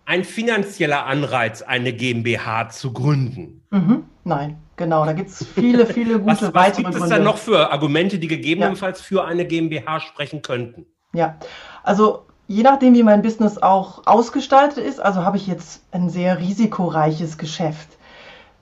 ein 0.05 0.23
finanzieller 0.23 1.05
Anreiz, 1.05 1.61
eine 1.61 1.93
GmbH 1.93 2.69
zu 2.69 2.93
gründen. 2.93 3.63
Mhm. 3.71 4.05
Nein, 4.23 4.57
genau. 4.75 5.05
Da 5.05 5.13
gibt 5.13 5.29
es 5.29 5.45
viele, 5.45 5.85
viele 5.85 6.19
gute 6.19 6.25
was, 6.25 6.53
weitere 6.53 6.57
Was 6.57 6.77
gibt 6.77 6.89
es 6.89 6.95
Gründe. 6.97 7.15
dann 7.15 7.23
noch 7.23 7.37
für 7.37 7.71
Argumente, 7.71 8.19
die 8.19 8.27
gegebenenfalls 8.27 8.99
ja. 8.99 9.05
für 9.05 9.25
eine 9.25 9.45
GmbH 9.45 9.99
sprechen 9.99 10.41
könnten? 10.41 10.85
Ja, 11.13 11.37
also 11.83 12.27
je 12.47 12.63
nachdem, 12.63 12.93
wie 12.93 13.03
mein 13.03 13.21
Business 13.21 13.57
auch 13.57 14.05
ausgestaltet 14.05 14.83
ist, 14.83 14.99
also 14.99 15.23
habe 15.23 15.37
ich 15.37 15.47
jetzt 15.47 15.81
ein 15.91 16.09
sehr 16.09 16.39
risikoreiches 16.39 17.37
Geschäft, 17.37 17.89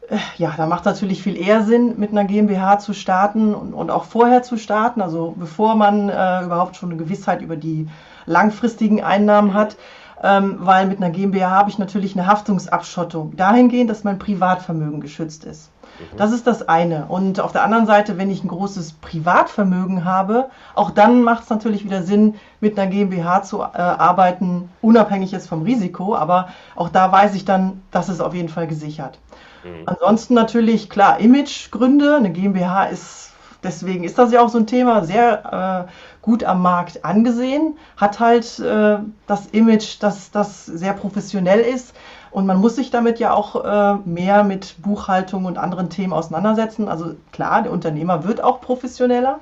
äh, 0.09 0.17
ja, 0.37 0.53
da 0.55 0.65
macht 0.65 0.81
es 0.81 0.93
natürlich 0.93 1.23
viel 1.23 1.37
eher 1.37 1.63
Sinn, 1.63 1.95
mit 1.97 2.11
einer 2.11 2.25
GmbH 2.25 2.79
zu 2.79 2.93
starten 2.93 3.53
und, 3.53 3.73
und 3.73 3.91
auch 3.91 4.05
vorher 4.05 4.43
zu 4.43 4.57
starten, 4.57 5.01
also 5.01 5.33
bevor 5.37 5.75
man 5.75 6.09
äh, 6.09 6.43
überhaupt 6.43 6.75
schon 6.75 6.89
eine 6.89 6.97
Gewissheit 6.97 7.41
über 7.41 7.55
die 7.55 7.87
langfristigen 8.25 9.03
Einnahmen 9.03 9.53
hat, 9.53 9.75
ähm, 10.23 10.55
weil 10.59 10.87
mit 10.87 10.97
einer 10.97 11.09
GmbH 11.09 11.49
habe 11.49 11.69
ich 11.69 11.77
natürlich 11.77 12.17
eine 12.17 12.27
Haftungsabschottung 12.27 13.35
dahingehend, 13.35 13.89
dass 13.89 14.05
mein 14.05 14.17
Privatvermögen 14.17 15.01
geschützt 15.01 15.43
ist. 15.43 15.69
Mhm. 15.99 16.17
Das 16.17 16.31
ist 16.31 16.47
das 16.47 16.67
eine. 16.67 17.05
Und 17.07 17.41
auf 17.41 17.51
der 17.51 17.63
anderen 17.63 17.85
Seite, 17.85 18.17
wenn 18.17 18.31
ich 18.31 18.43
ein 18.43 18.47
großes 18.47 18.93
Privatvermögen 18.93 20.05
habe, 20.05 20.49
auch 20.75 20.91
dann 20.91 21.23
macht 21.23 21.43
es 21.43 21.49
natürlich 21.49 21.83
wieder 21.83 22.03
Sinn, 22.03 22.35
mit 22.61 22.79
einer 22.79 22.89
GmbH 22.89 23.43
zu 23.43 23.59
äh, 23.59 23.63
arbeiten, 23.63 24.69
unabhängig 24.81 25.31
jetzt 25.31 25.47
vom 25.47 25.63
Risiko. 25.63 26.15
Aber 26.15 26.47
auch 26.75 26.89
da 26.89 27.11
weiß 27.11 27.35
ich 27.35 27.43
dann, 27.43 27.81
das 27.91 28.07
ist 28.07 28.21
auf 28.21 28.33
jeden 28.33 28.49
Fall 28.49 28.67
gesichert. 28.67 29.19
Mhm. 29.63 29.83
Ansonsten 29.85 30.33
natürlich, 30.35 30.89
klar, 30.89 31.19
Imagegründe. 31.19 32.15
Eine 32.15 32.31
GmbH 32.31 32.85
ist, 32.85 33.32
deswegen 33.63 34.03
ist 34.03 34.17
das 34.17 34.31
ja 34.31 34.41
auch 34.41 34.49
so 34.49 34.57
ein 34.57 34.67
Thema, 34.67 35.03
sehr 35.03 35.87
äh, 35.87 35.91
gut 36.21 36.43
am 36.43 36.61
Markt 36.61 37.03
angesehen, 37.05 37.77
hat 37.97 38.19
halt 38.19 38.59
äh, 38.59 38.97
das 39.27 39.47
Image, 39.47 40.01
dass 40.01 40.31
das 40.31 40.65
sehr 40.65 40.93
professionell 40.93 41.59
ist. 41.59 41.93
Und 42.31 42.47
man 42.47 42.59
muss 42.59 42.75
sich 42.75 42.89
damit 42.89 43.19
ja 43.19 43.33
auch 43.33 43.63
äh, 43.63 43.95
mehr 44.05 44.43
mit 44.43 44.81
Buchhaltung 44.81 45.45
und 45.45 45.57
anderen 45.57 45.89
Themen 45.89 46.13
auseinandersetzen. 46.13 46.87
Also 46.87 47.15
klar, 47.31 47.61
der 47.61 47.71
Unternehmer 47.71 48.23
wird 48.23 48.43
auch 48.43 48.59
professioneller. 48.59 49.39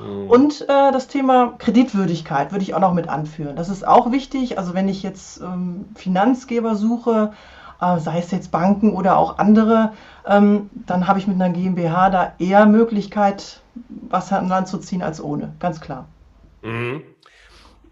Mhm. 0.00 0.30
Und 0.30 0.62
äh, 0.62 0.92
das 0.92 1.08
Thema 1.08 1.54
Kreditwürdigkeit 1.58 2.52
würde 2.52 2.62
ich 2.62 2.74
auch 2.74 2.80
noch 2.80 2.94
mit 2.94 3.08
anführen. 3.08 3.56
Das 3.56 3.68
ist 3.68 3.86
auch 3.86 4.10
wichtig. 4.10 4.58
Also 4.58 4.72
wenn 4.72 4.88
ich 4.88 5.02
jetzt 5.02 5.40
ähm, 5.40 5.86
Finanzgeber 5.94 6.74
suche, 6.76 7.32
äh, 7.80 7.98
sei 7.98 8.18
es 8.18 8.30
jetzt 8.30 8.50
Banken 8.50 8.92
oder 8.92 9.16
auch 9.16 9.38
andere, 9.38 9.92
ähm, 10.26 10.70
dann 10.86 11.06
habe 11.06 11.18
ich 11.18 11.26
mit 11.26 11.40
einer 11.40 11.52
GmbH 11.52 12.10
da 12.10 12.34
eher 12.38 12.66
Möglichkeit, 12.66 13.62
was 14.08 14.32
an 14.32 14.48
Land 14.48 14.68
zu 14.68 14.78
ziehen 14.78 15.02
als 15.02 15.22
ohne. 15.22 15.54
Ganz 15.58 15.80
klar. 15.80 16.08
Mhm. 16.62 17.02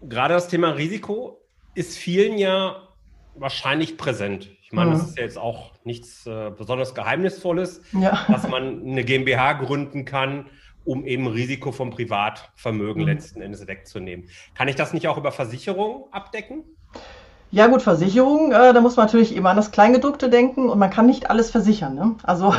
Gerade 0.01 0.33
das 0.33 0.47
Thema 0.47 0.69
Risiko 0.69 1.41
ist 1.75 1.97
vielen 1.97 2.37
ja 2.37 2.87
wahrscheinlich 3.35 3.97
präsent. 3.97 4.49
Ich 4.61 4.71
meine, 4.71 4.91
mhm. 4.91 4.93
das 4.93 5.09
ist 5.09 5.17
ja 5.17 5.23
jetzt 5.23 5.37
auch 5.37 5.71
nichts 5.83 6.27
äh, 6.27 6.51
besonders 6.55 6.93
Geheimnisvolles, 6.93 7.81
ja. 7.93 8.19
dass 8.27 8.47
man 8.47 8.81
eine 8.85 9.03
GmbH 9.03 9.53
gründen 9.53 10.05
kann, 10.05 10.49
um 10.85 11.05
eben 11.05 11.27
Risiko 11.27 11.71
vom 11.71 11.89
Privatvermögen 11.89 13.01
mhm. 13.01 13.07
letzten 13.07 13.41
Endes 13.41 13.65
wegzunehmen. 13.67 14.29
Kann 14.53 14.67
ich 14.67 14.75
das 14.75 14.93
nicht 14.93 15.07
auch 15.07 15.17
über 15.17 15.31
Versicherungen 15.31 16.03
abdecken? 16.11 16.63
Ja 17.51 17.65
gut, 17.65 17.81
Versicherung, 17.81 18.51
äh, 18.51 18.73
da 18.73 18.79
muss 18.79 18.95
man 18.95 19.07
natürlich 19.07 19.35
immer 19.35 19.49
an 19.49 19.55
das 19.55 19.71
Kleingedruckte 19.71 20.29
denken 20.29 20.69
und 20.69 20.77
man 20.77 20.91
kann 20.91 21.07
nicht 21.07 21.31
alles 21.31 21.49
versichern. 21.49 21.95
Ne? 21.95 22.15
Also 22.21 22.53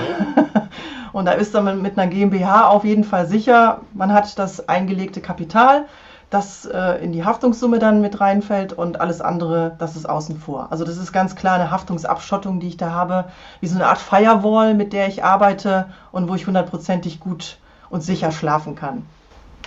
und 1.13 1.27
da 1.27 1.33
ist 1.33 1.55
man 1.55 1.81
mit 1.81 1.97
einer 1.97 2.11
GmbH 2.11 2.69
auf 2.69 2.85
jeden 2.85 3.05
Fall 3.05 3.27
sicher, 3.27 3.83
man 3.95 4.13
hat 4.13 4.37
das 4.39 4.69
eingelegte 4.69 5.21
Kapital, 5.21 5.87
das 6.29 6.65
äh, 6.67 7.05
in 7.05 7.13
die 7.13 7.25
Haftungssumme 7.25 7.79
dann 7.79 8.01
mit 8.01 8.21
reinfällt 8.21 8.73
und 8.73 9.01
alles 9.01 9.21
andere, 9.21 9.77
das 9.79 9.95
ist 9.95 10.09
außen 10.09 10.39
vor. 10.39 10.69
Also 10.71 10.85
das 10.85 10.97
ist 10.97 11.13
ganz 11.13 11.37
klar 11.37 11.55
eine 11.55 11.71
Haftungsabschottung, 11.71 12.59
die 12.59 12.69
ich 12.69 12.77
da 12.77 12.91
habe, 12.91 13.27
wie 13.61 13.69
so 13.69 13.77
eine 13.77 13.87
Art 13.87 13.99
Firewall, 13.99 14.75
mit 14.75 14.93
der 14.93 15.07
ich 15.07 15.23
arbeite 15.23 15.87
und 16.11 16.29
wo 16.29 16.35
ich 16.35 16.49
hundertprozentig 16.49 17.21
gut 17.21 17.59
und 17.91 18.03
sicher 18.03 18.33
schlafen 18.33 18.75
kann. 18.75 19.07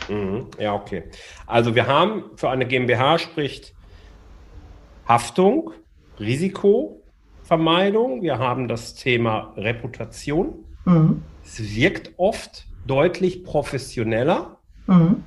Mhm. 0.09 0.47
Ja, 0.59 0.73
okay. 0.73 1.03
Also 1.47 1.75
wir 1.75 1.87
haben 1.87 2.23
für 2.35 2.49
eine 2.49 2.65
GmbH 2.65 3.19
spricht 3.19 3.73
Haftung, 5.07 5.71
Risikovermeidung, 6.19 8.21
wir 8.21 8.39
haben 8.39 8.67
das 8.67 8.95
Thema 8.95 9.53
Reputation. 9.57 10.65
Mhm. 10.85 11.21
Es 11.43 11.75
wirkt 11.75 12.11
oft 12.17 12.67
deutlich 12.87 13.43
professioneller. 13.43 14.57
Mhm. 14.87 15.23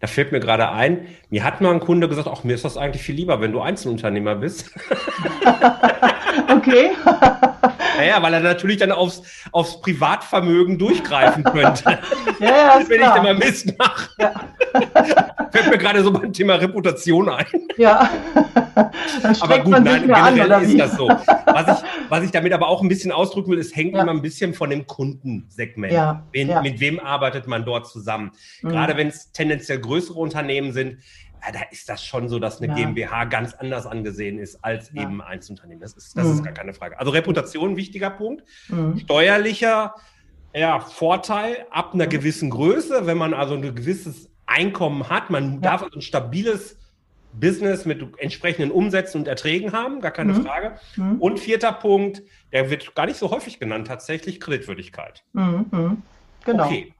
Da 0.00 0.06
fällt 0.06 0.32
mir 0.32 0.40
gerade 0.40 0.70
ein, 0.70 1.08
mir 1.30 1.44
hat 1.44 1.60
mal 1.60 1.72
ein 1.72 1.80
Kunde 1.80 2.08
gesagt, 2.08 2.28
auch 2.28 2.44
mir 2.44 2.54
ist 2.54 2.64
das 2.64 2.76
eigentlich 2.76 3.02
viel 3.02 3.14
lieber, 3.14 3.40
wenn 3.40 3.52
du 3.52 3.60
Einzelunternehmer 3.60 4.36
bist. 4.36 4.70
okay. 6.48 6.90
Naja, 7.96 8.22
weil 8.22 8.34
er 8.34 8.40
natürlich 8.40 8.76
dann 8.78 8.92
aufs, 8.92 9.22
aufs 9.52 9.80
Privatvermögen 9.80 10.78
durchgreifen 10.78 11.44
könnte. 11.44 11.84
ja, 12.40 12.46
ja, 12.46 12.80
wenn 12.86 12.98
klar. 12.98 13.08
ich 13.08 13.14
dann 13.14 13.22
mal 13.22 13.34
Mist 13.34 13.78
mache. 13.78 14.10
Ja. 14.18 14.34
Fällt 15.50 15.70
mir 15.70 15.78
gerade 15.78 16.02
so 16.02 16.12
beim 16.12 16.32
Thema 16.32 16.54
Reputation 16.56 17.28
ein. 17.28 17.46
Ja. 17.76 18.10
aber 19.40 19.58
gut, 19.60 19.80
nein, 19.82 20.02
generell 20.02 20.52
an, 20.52 20.64
ist 20.64 20.78
das 20.78 20.96
so. 20.96 21.08
Was 21.08 21.80
ich, 21.80 21.88
was 22.10 22.24
ich 22.24 22.30
damit 22.30 22.52
aber 22.52 22.68
auch 22.68 22.82
ein 22.82 22.88
bisschen 22.88 23.12
ausdrücken 23.12 23.50
will, 23.50 23.58
es 23.58 23.74
hängt 23.74 23.94
ja. 23.94 24.02
immer 24.02 24.12
ein 24.12 24.22
bisschen 24.22 24.52
von 24.52 24.70
dem 24.70 24.86
Kundensegment. 24.86 25.92
Ja. 25.92 26.26
Wen, 26.32 26.48
ja. 26.48 26.60
Mit 26.62 26.80
wem 26.80 27.00
arbeitet 27.00 27.46
man 27.46 27.64
dort 27.64 27.88
zusammen? 27.88 28.32
Mhm. 28.62 28.68
Gerade 28.68 28.96
wenn 28.96 29.08
es 29.08 29.32
tendenziell 29.32 29.80
größere 29.80 30.18
Unternehmen 30.18 30.72
sind, 30.72 30.98
da 31.52 31.60
ist 31.70 31.88
das 31.88 32.04
schon 32.04 32.28
so, 32.28 32.38
dass 32.38 32.60
eine 32.60 32.68
ja. 32.68 32.74
GmbH 32.74 33.24
ganz 33.24 33.54
anders 33.54 33.86
angesehen 33.86 34.38
ist 34.38 34.64
als 34.64 34.90
ja. 34.92 35.02
eben 35.02 35.20
Einzelunternehmen. 35.20 35.80
Das 35.80 35.94
ist, 35.94 36.16
das 36.16 36.26
mhm. 36.26 36.32
ist 36.32 36.44
gar 36.44 36.52
keine 36.52 36.74
Frage. 36.74 36.98
Also 36.98 37.12
Reputation, 37.12 37.76
wichtiger 37.76 38.10
Punkt. 38.10 38.44
Mhm. 38.68 38.98
Steuerlicher 38.98 39.94
ja, 40.54 40.80
Vorteil 40.80 41.66
ab 41.70 41.92
einer 41.92 42.06
gewissen 42.06 42.50
Größe, 42.50 43.06
wenn 43.06 43.18
man 43.18 43.34
also 43.34 43.54
ein 43.54 43.62
gewisses 43.62 44.30
Einkommen 44.46 45.08
hat. 45.08 45.30
Man 45.30 45.60
darf 45.60 45.82
also 45.82 45.98
ein 45.98 46.02
stabiles 46.02 46.78
Business 47.32 47.84
mit 47.84 48.02
entsprechenden 48.18 48.70
Umsätzen 48.70 49.20
und 49.20 49.28
Erträgen 49.28 49.72
haben, 49.72 50.00
gar 50.00 50.12
keine 50.12 50.32
mhm. 50.32 50.42
Frage. 50.42 50.78
Mhm. 50.96 51.20
Und 51.20 51.40
vierter 51.40 51.72
Punkt, 51.72 52.22
der 52.52 52.70
wird 52.70 52.94
gar 52.94 53.06
nicht 53.06 53.18
so 53.18 53.30
häufig 53.30 53.58
genannt, 53.58 53.86
tatsächlich 53.86 54.40
Kreditwürdigkeit. 54.40 55.24
Mhm. 55.32 55.66
mhm. 55.70 56.02
Genau. 56.44 56.66
Okay. 56.66 56.94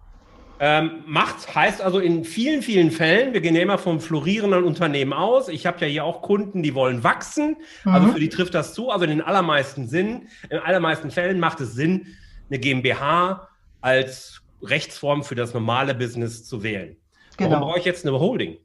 Ähm, 0.58 1.02
macht 1.06 1.54
heißt 1.54 1.82
also 1.82 1.98
in 1.98 2.24
vielen, 2.24 2.62
vielen 2.62 2.90
Fällen, 2.90 3.34
wir 3.34 3.42
gehen 3.42 3.54
ja 3.54 3.60
immer 3.60 3.76
vom 3.76 4.00
florierenden 4.00 4.64
Unternehmen 4.64 5.12
aus. 5.12 5.48
Ich 5.48 5.66
habe 5.66 5.80
ja 5.80 5.86
hier 5.86 6.04
auch 6.04 6.22
Kunden, 6.22 6.62
die 6.62 6.74
wollen 6.74 7.04
wachsen. 7.04 7.56
Also 7.84 8.08
mhm. 8.08 8.12
für 8.12 8.20
die 8.20 8.30
trifft 8.30 8.54
das 8.54 8.72
zu. 8.72 8.90
Also 8.90 9.04
in 9.04 9.10
den 9.10 9.22
allermeisten 9.22 9.86
Sinn, 9.86 10.28
in 10.48 10.58
allermeisten 10.58 11.10
Fällen 11.10 11.38
macht 11.38 11.60
es 11.60 11.74
Sinn, 11.74 12.06
eine 12.48 12.58
GmbH 12.58 13.48
als 13.82 14.40
Rechtsform 14.62 15.24
für 15.24 15.34
das 15.34 15.52
normale 15.52 15.94
Business 15.94 16.44
zu 16.46 16.62
wählen. 16.62 16.96
Genau. 17.36 17.50
Warum 17.50 17.68
brauche 17.68 17.78
ich 17.78 17.84
jetzt 17.84 18.06
eine 18.06 18.18
Holding? 18.18 18.56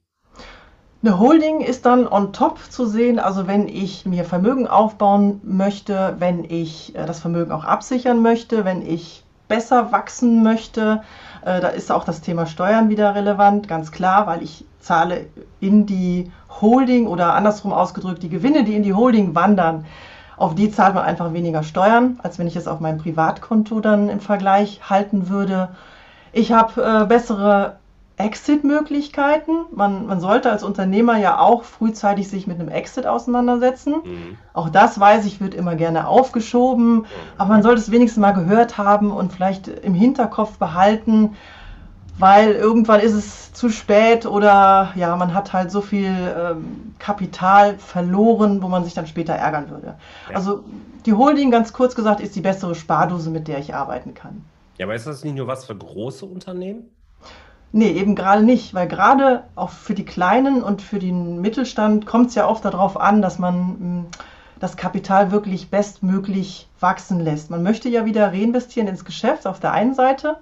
Eine 1.03 1.19
Holding 1.19 1.61
ist 1.61 1.85
dann 1.85 2.07
on 2.07 2.31
top 2.31 2.59
zu 2.69 2.85
sehen, 2.85 3.17
also 3.17 3.47
wenn 3.47 3.67
ich 3.67 4.05
mir 4.05 4.23
Vermögen 4.23 4.67
aufbauen 4.67 5.41
möchte, 5.43 6.15
wenn 6.19 6.43
ich 6.43 6.95
äh, 6.95 7.05
das 7.07 7.19
Vermögen 7.19 7.51
auch 7.51 7.63
absichern 7.65 8.21
möchte, 8.21 8.65
wenn 8.65 8.85
ich 8.85 9.23
besser 9.47 9.91
wachsen 9.91 10.43
möchte, 10.43 11.03
da 11.43 11.67
ist 11.69 11.91
auch 11.91 12.03
das 12.03 12.21
Thema 12.21 12.45
Steuern 12.45 12.89
wieder 12.89 13.15
relevant, 13.15 13.67
ganz 13.67 13.91
klar, 13.91 14.27
weil 14.27 14.43
ich 14.43 14.65
zahle 14.79 15.25
in 15.59 15.85
die 15.85 16.31
Holding 16.61 17.07
oder 17.07 17.33
andersrum 17.33 17.73
ausgedrückt, 17.73 18.23
die 18.23 18.29
Gewinne, 18.29 18.63
die 18.63 18.75
in 18.75 18.83
die 18.83 18.93
Holding 18.93 19.33
wandern, 19.33 19.85
auf 20.37 20.55
die 20.55 20.71
zahlt 20.71 20.95
man 20.95 21.03
einfach 21.03 21.33
weniger 21.33 21.63
Steuern, 21.63 22.19
als 22.23 22.39
wenn 22.39 22.47
ich 22.47 22.55
es 22.55 22.67
auf 22.67 22.79
meinem 22.79 22.97
Privatkonto 22.97 23.79
dann 23.79 24.09
im 24.09 24.19
Vergleich 24.19 24.81
halten 24.89 25.29
würde. 25.29 25.69
Ich 26.33 26.51
habe 26.51 26.81
äh, 26.81 27.05
bessere 27.05 27.77
Exit-Möglichkeiten. 28.17 29.65
Man, 29.71 30.05
man 30.05 30.19
sollte 30.19 30.51
als 30.51 30.63
Unternehmer 30.63 31.17
ja 31.17 31.39
auch 31.39 31.63
frühzeitig 31.63 32.27
sich 32.27 32.47
mit 32.47 32.59
einem 32.59 32.69
Exit 32.69 33.07
auseinandersetzen. 33.07 33.95
Mhm. 34.03 34.37
Auch 34.53 34.69
das 34.69 34.99
weiß 34.99 35.25
ich, 35.25 35.41
wird 35.41 35.53
immer 35.53 35.75
gerne 35.75 36.07
aufgeschoben, 36.07 36.93
mhm. 36.93 37.05
aber 37.37 37.49
man 37.49 37.63
sollte 37.63 37.81
es 37.81 37.91
wenigstens 37.91 38.21
mal 38.21 38.33
gehört 38.33 38.77
haben 38.77 39.11
und 39.11 39.33
vielleicht 39.33 39.67
im 39.67 39.93
Hinterkopf 39.93 40.57
behalten, 40.57 41.35
weil 42.19 42.51
irgendwann 42.51 42.99
ist 42.99 43.13
es 43.13 43.53
zu 43.53 43.69
spät 43.69 44.25
oder 44.25 44.91
ja, 44.95 45.15
man 45.15 45.33
hat 45.33 45.53
halt 45.53 45.71
so 45.71 45.81
viel 45.81 46.13
ähm, 46.37 46.93
Kapital 46.99 47.77
verloren, 47.79 48.61
wo 48.61 48.67
man 48.67 48.83
sich 48.83 48.93
dann 48.93 49.07
später 49.07 49.33
ärgern 49.33 49.69
würde. 49.69 49.95
Ja. 50.29 50.35
Also 50.35 50.63
die 51.05 51.13
Holding, 51.13 51.49
ganz 51.49 51.73
kurz 51.73 51.95
gesagt, 51.95 52.21
ist 52.21 52.35
die 52.35 52.41
bessere 52.41 52.75
Spardose, 52.75 53.31
mit 53.31 53.47
der 53.47 53.57
ich 53.57 53.73
arbeiten 53.73 54.13
kann. 54.13 54.45
Ja, 54.77 54.85
aber 54.85 54.95
ist 54.95 55.07
das 55.07 55.23
nicht 55.23 55.35
nur 55.35 55.47
was 55.47 55.65
für 55.65 55.75
große 55.75 56.25
Unternehmen? 56.25 56.89
Nee, 57.73 57.91
eben 57.91 58.15
gerade 58.15 58.43
nicht, 58.43 58.73
weil 58.73 58.87
gerade 58.87 59.43
auch 59.55 59.69
für 59.69 59.93
die 59.93 60.05
Kleinen 60.05 60.61
und 60.61 60.81
für 60.81 60.99
den 60.99 61.39
Mittelstand 61.39 62.05
kommt 62.05 62.29
es 62.29 62.35
ja 62.35 62.47
oft 62.47 62.65
darauf 62.65 62.99
an, 62.99 63.21
dass 63.21 63.39
man 63.39 63.55
hm, 63.55 64.05
das 64.59 64.75
Kapital 64.75 65.31
wirklich 65.31 65.69
bestmöglich 65.69 66.67
wachsen 66.79 67.19
lässt. 67.19 67.49
Man 67.49 67.63
möchte 67.63 67.87
ja 67.89 68.05
wieder 68.05 68.27
reinvestieren 68.33 68.89
ins 68.89 69.05
Geschäft 69.05 69.47
auf 69.47 69.59
der 69.59 69.71
einen 69.71 69.93
Seite 69.93 70.37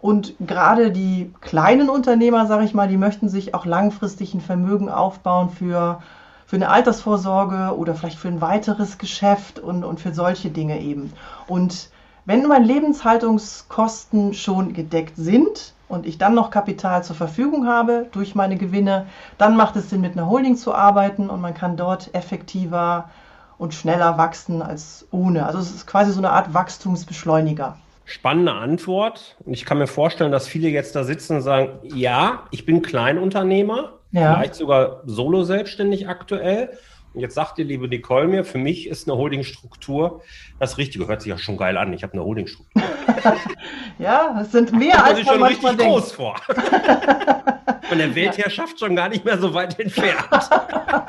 und 0.00 0.34
gerade 0.40 0.90
die 0.90 1.32
kleinen 1.40 1.88
Unternehmer, 1.88 2.46
sage 2.46 2.64
ich 2.64 2.74
mal, 2.74 2.88
die 2.88 2.96
möchten 2.96 3.28
sich 3.28 3.54
auch 3.54 3.66
langfristig 3.66 4.34
ein 4.34 4.40
Vermögen 4.40 4.88
aufbauen 4.88 5.50
für, 5.50 6.02
für 6.44 6.56
eine 6.56 6.70
Altersvorsorge 6.70 7.76
oder 7.76 7.94
vielleicht 7.94 8.18
für 8.18 8.28
ein 8.28 8.40
weiteres 8.40 8.98
Geschäft 8.98 9.60
und, 9.60 9.84
und 9.84 10.00
für 10.00 10.12
solche 10.12 10.50
Dinge 10.50 10.80
eben. 10.80 11.12
Und 11.46 11.90
wenn 12.24 12.48
meine 12.48 12.64
Lebenshaltungskosten 12.64 14.34
schon 14.34 14.72
gedeckt 14.72 15.16
sind, 15.16 15.74
und 15.92 16.06
ich 16.06 16.18
dann 16.18 16.34
noch 16.34 16.50
Kapital 16.50 17.04
zur 17.04 17.14
Verfügung 17.14 17.66
habe 17.66 18.06
durch 18.12 18.34
meine 18.34 18.56
Gewinne, 18.56 19.06
dann 19.38 19.56
macht 19.56 19.76
es 19.76 19.90
Sinn, 19.90 20.00
mit 20.00 20.12
einer 20.12 20.28
Holding 20.28 20.56
zu 20.56 20.74
arbeiten 20.74 21.28
und 21.28 21.40
man 21.40 21.54
kann 21.54 21.76
dort 21.76 22.14
effektiver 22.14 23.10
und 23.58 23.74
schneller 23.74 24.18
wachsen 24.18 24.62
als 24.62 25.06
ohne. 25.10 25.46
Also 25.46 25.58
es 25.58 25.70
ist 25.70 25.86
quasi 25.86 26.12
so 26.12 26.18
eine 26.18 26.30
Art 26.30 26.54
Wachstumsbeschleuniger. 26.54 27.76
Spannende 28.04 28.52
Antwort. 28.52 29.36
Und 29.44 29.52
ich 29.52 29.64
kann 29.64 29.78
mir 29.78 29.86
vorstellen, 29.86 30.32
dass 30.32 30.48
viele 30.48 30.68
jetzt 30.68 30.96
da 30.96 31.04
sitzen 31.04 31.36
und 31.36 31.42
sagen, 31.42 31.78
ja, 31.82 32.44
ich 32.50 32.66
bin 32.66 32.82
Kleinunternehmer, 32.82 33.92
ja. 34.10 34.34
vielleicht 34.34 34.54
sogar 34.56 35.02
solo 35.04 35.44
selbstständig 35.44 36.08
aktuell. 36.08 36.70
Und 37.14 37.20
jetzt 37.20 37.34
sagt 37.34 37.58
ihr, 37.58 37.64
liebe 37.64 37.88
Nicole, 37.88 38.26
mir, 38.26 38.44
für 38.44 38.58
mich 38.58 38.86
ist 38.86 39.08
eine 39.08 39.18
Holdingstruktur 39.18 40.22
das 40.58 40.78
Richtige. 40.78 41.06
Hört 41.06 41.22
sich 41.22 41.30
ja 41.30 41.38
schon 41.38 41.58
geil 41.58 41.76
an. 41.76 41.92
Ich 41.92 42.02
habe 42.02 42.14
eine 42.14 42.24
Holdingstruktur. 42.24 42.82
ja, 43.98 44.40
es 44.40 44.52
sind 44.52 44.72
mehr 44.72 44.96
das 44.96 45.02
als 45.02 45.24
man 45.24 45.34
schon 45.34 45.42
richtig 45.42 45.68
denkt. 45.76 45.82
groß 45.82 46.12
vor. 46.12 46.36
Von 47.82 47.98
der 47.98 48.14
Weltherrschaft 48.14 48.78
schon 48.78 48.96
gar 48.96 49.10
nicht 49.10 49.24
mehr 49.24 49.38
so 49.38 49.52
weit 49.52 49.78
entfernt. 49.78 50.26
da 50.30 51.06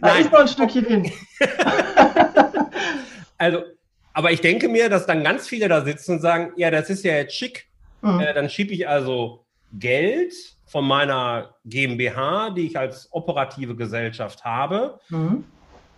Nein. 0.00 0.22
ist 0.22 0.32
noch 0.32 0.40
ein 0.40 0.48
Stückchen 0.48 0.84
hin. 0.84 1.12
also, 3.38 3.62
aber 4.12 4.32
ich 4.32 4.40
denke 4.40 4.68
mir, 4.68 4.88
dass 4.88 5.06
dann 5.06 5.22
ganz 5.22 5.46
viele 5.46 5.68
da 5.68 5.84
sitzen 5.84 6.14
und 6.14 6.20
sagen, 6.20 6.52
ja, 6.56 6.70
das 6.72 6.90
ist 6.90 7.04
ja 7.04 7.12
jetzt 7.12 7.36
schick. 7.36 7.68
Mhm. 8.00 8.20
Äh, 8.20 8.34
dann 8.34 8.50
schiebe 8.50 8.72
ich 8.72 8.88
also 8.88 9.44
Geld 9.72 10.32
von 10.72 10.86
meiner 10.86 11.54
GmbH, 11.66 12.48
die 12.48 12.62
ich 12.62 12.78
als 12.78 13.06
operative 13.12 13.76
Gesellschaft 13.76 14.42
habe, 14.42 14.98
mhm. 15.10 15.44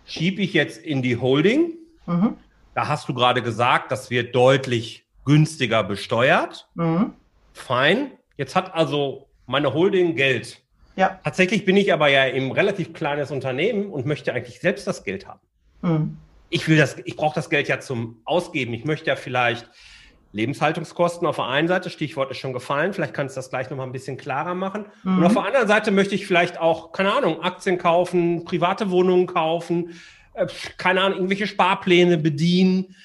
schiebe 0.05 0.41
ich 0.41 0.51
jetzt 0.51 0.83
in 0.83 1.01
die 1.01 1.15
Holding. 1.15 1.75
Mhm. 2.05 2.35
Da 2.73 2.89
hast 2.89 3.07
du 3.07 3.13
gerade 3.13 3.41
gesagt, 3.41 3.89
das 3.93 4.09
wird 4.09 4.35
deutlich 4.35 5.05
günstiger 5.23 5.81
besteuert. 5.81 6.67
Mhm. 6.75 7.13
Fein. 7.53 8.11
Jetzt 8.35 8.53
hat 8.57 8.75
also 8.75 9.29
meine 9.47 9.73
Holding 9.73 10.17
Geld. 10.17 10.61
Ja. 10.97 11.21
Tatsächlich 11.23 11.63
bin 11.63 11.77
ich 11.77 11.93
aber 11.93 12.09
ja 12.09 12.25
im 12.25 12.51
relativ 12.51 12.91
kleines 12.91 13.31
Unternehmen 13.31 13.89
und 13.89 14.05
möchte 14.05 14.33
eigentlich 14.33 14.59
selbst 14.59 14.85
das 14.87 15.05
Geld 15.05 15.25
haben. 15.25 15.39
Mhm. 15.83 16.17
Ich 16.49 16.67
will 16.67 16.75
das, 16.75 16.97
ich 17.05 17.15
brauche 17.15 17.35
das 17.35 17.49
Geld 17.49 17.69
ja 17.69 17.79
zum 17.79 18.17
Ausgeben. 18.25 18.73
Ich 18.73 18.83
möchte 18.83 19.07
ja 19.07 19.15
vielleicht 19.15 19.69
Lebenshaltungskosten 20.35 21.25
auf 21.25 21.37
der 21.37 21.45
einen 21.45 21.69
Seite, 21.69 21.89
Stichwort 21.89 22.29
ist 22.29 22.37
schon 22.37 22.51
gefallen, 22.51 22.91
vielleicht 22.93 23.13
kannst 23.13 23.37
du 23.37 23.39
das 23.39 23.49
gleich 23.49 23.69
nochmal 23.69 23.87
ein 23.87 23.93
bisschen 23.93 24.17
klarer 24.17 24.53
machen. 24.53 24.85
Mhm. 25.03 25.19
Und 25.19 25.25
auf 25.25 25.33
der 25.33 25.45
anderen 25.45 25.67
Seite 25.67 25.91
möchte 25.91 26.13
ich 26.13 26.27
vielleicht 26.27 26.59
auch, 26.59 26.91
keine 26.91 27.13
Ahnung, 27.13 27.41
Aktien 27.41 27.77
kaufen, 27.77 28.43
private 28.43 28.91
Wohnungen 28.91 29.27
kaufen, 29.27 29.93
äh, 30.33 30.45
keine 30.77 31.01
Ahnung, 31.01 31.19
irgendwelche 31.19 31.47
Sparpläne 31.47 32.17
bedienen, 32.17 32.95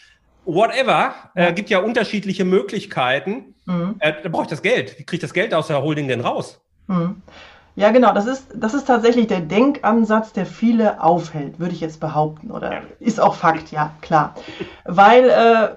whatever. 0.44 1.14
Äh, 1.36 1.52
gibt 1.52 1.70
ja 1.70 1.78
unterschiedliche 1.78 2.44
Möglichkeiten. 2.44 3.54
Mhm. 3.64 3.94
Äh, 4.00 4.14
da 4.24 4.28
brauche 4.28 4.42
ich 4.42 4.50
das 4.50 4.62
Geld. 4.62 4.98
Wie 4.98 5.04
kriege 5.04 5.16
ich 5.16 5.20
das 5.20 5.32
Geld 5.32 5.54
aus 5.54 5.68
der 5.68 5.80
Holding 5.82 6.08
denn 6.08 6.22
raus? 6.22 6.60
Mhm. 6.88 7.22
Ja, 7.76 7.92
genau. 7.92 8.12
Das 8.12 8.26
ist, 8.26 8.48
das 8.56 8.74
ist 8.74 8.86
tatsächlich 8.86 9.28
der 9.28 9.40
Denkansatz, 9.40 10.32
der 10.32 10.46
viele 10.46 11.00
aufhält, 11.00 11.60
würde 11.60 11.74
ich 11.74 11.80
jetzt 11.80 12.00
behaupten. 12.00 12.50
Oder 12.50 12.82
ist 12.98 13.20
auch 13.20 13.36
Fakt, 13.36 13.70
ja, 13.70 13.94
klar. 14.00 14.34
Weil 14.84 15.30
äh, 15.30 15.68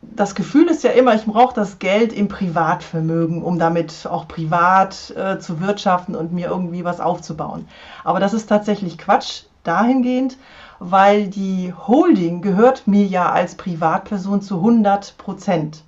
das 0.00 0.34
Gefühl 0.34 0.68
ist 0.68 0.84
ja 0.84 0.90
immer, 0.90 1.14
ich 1.14 1.24
brauche 1.24 1.54
das 1.54 1.78
Geld 1.78 2.12
im 2.12 2.28
Privatvermögen, 2.28 3.42
um 3.42 3.58
damit 3.58 4.06
auch 4.08 4.28
privat 4.28 5.12
äh, 5.16 5.38
zu 5.38 5.60
wirtschaften 5.60 6.14
und 6.14 6.32
mir 6.32 6.48
irgendwie 6.48 6.84
was 6.84 7.00
aufzubauen. 7.00 7.66
Aber 8.04 8.20
das 8.20 8.32
ist 8.32 8.48
tatsächlich 8.48 8.98
Quatsch 8.98 9.42
dahingehend, 9.64 10.38
weil 10.78 11.26
die 11.26 11.74
Holding 11.74 12.42
gehört 12.42 12.86
mir 12.86 13.06
ja 13.06 13.30
als 13.30 13.56
Privatperson 13.56 14.40
zu 14.40 14.56
100 14.56 15.18
Prozent. 15.18 15.82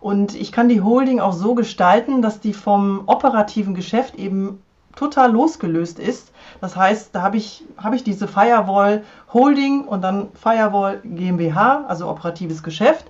Und 0.00 0.34
ich 0.34 0.52
kann 0.52 0.68
die 0.68 0.82
Holding 0.82 1.20
auch 1.20 1.32
so 1.32 1.54
gestalten, 1.54 2.22
dass 2.22 2.40
die 2.40 2.52
vom 2.52 3.04
operativen 3.06 3.74
Geschäft 3.74 4.16
eben 4.16 4.62
total 4.96 5.30
losgelöst 5.30 5.98
ist. 5.98 6.32
Das 6.60 6.76
heißt, 6.76 7.10
da 7.12 7.22
habe 7.22 7.36
ich, 7.36 7.64
hab 7.76 7.92
ich 7.92 8.02
diese 8.02 8.26
Firewall 8.26 9.04
Holding 9.32 9.84
und 9.84 10.02
dann 10.02 10.28
Firewall 10.34 11.00
GmbH, 11.04 11.84
also 11.86 12.08
operatives 12.08 12.62
Geschäft. 12.62 13.06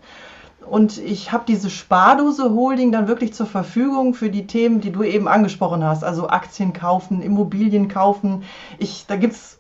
Und 0.69 0.99
ich 0.99 1.33
habe 1.33 1.45
diese 1.47 1.71
Spardose 1.71 2.51
Holding 2.51 2.93
dann 2.93 3.09
wirklich 3.09 3.35
zur 3.35 3.47
Verfügung 3.47 4.15
für 4.15 4.31
die 4.31 4.47
Themen, 4.47 4.81
die 4.81 4.91
du 4.91 5.03
eben 5.03 5.29
angesprochen 5.29 5.85
hast. 5.85 6.05
Also 6.05 6.29
Aktien 6.29 6.73
kaufen, 6.73 7.23
Immobilien 7.23 7.89
kaufen. 7.89 8.43
Ich, 8.79 9.07
da 9.07 9.17
gibt 9.17 9.35
es 9.35 9.59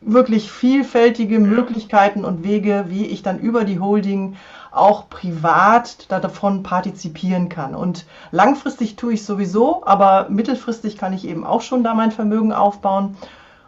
wirklich 0.00 0.50
vielfältige 0.50 1.40
Möglichkeiten 1.40 2.24
und 2.24 2.44
Wege, 2.44 2.84
wie 2.88 3.06
ich 3.06 3.22
dann 3.22 3.40
über 3.40 3.64
die 3.64 3.80
Holding 3.80 4.36
auch 4.70 5.08
privat 5.08 6.10
davon 6.10 6.62
partizipieren 6.62 7.48
kann. 7.48 7.74
Und 7.74 8.06
langfristig 8.30 8.96
tue 8.96 9.14
ich 9.14 9.24
sowieso, 9.24 9.84
aber 9.86 10.28
mittelfristig 10.28 10.98
kann 10.98 11.12
ich 11.12 11.26
eben 11.26 11.44
auch 11.44 11.62
schon 11.62 11.82
da 11.82 11.94
mein 11.94 12.12
Vermögen 12.12 12.52
aufbauen. 12.52 13.16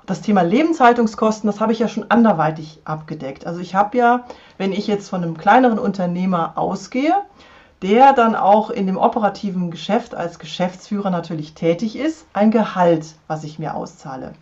Das 0.06 0.22
Thema 0.22 0.42
Lebenshaltungskosten, 0.42 1.46
das 1.46 1.60
habe 1.60 1.72
ich 1.72 1.78
ja 1.78 1.88
schon 1.88 2.10
anderweitig 2.10 2.80
abgedeckt. 2.84 3.46
Also 3.46 3.60
ich 3.60 3.74
habe 3.74 3.96
ja, 3.96 4.24
wenn 4.58 4.72
ich 4.72 4.86
jetzt 4.86 5.08
von 5.08 5.22
einem 5.22 5.36
kleineren 5.36 5.78
Unternehmer 5.78 6.54
ausgehe, 6.56 7.14
der 7.82 8.12
dann 8.12 8.34
auch 8.34 8.70
in 8.70 8.86
dem 8.86 8.96
operativen 8.96 9.70
Geschäft 9.70 10.14
als 10.14 10.38
Geschäftsführer 10.38 11.10
natürlich 11.10 11.54
tätig 11.54 11.96
ist, 11.96 12.26
ein 12.32 12.50
Gehalt, 12.50 13.14
was 13.26 13.44
ich 13.44 13.58
mir 13.58 13.74
auszahle 13.74 14.32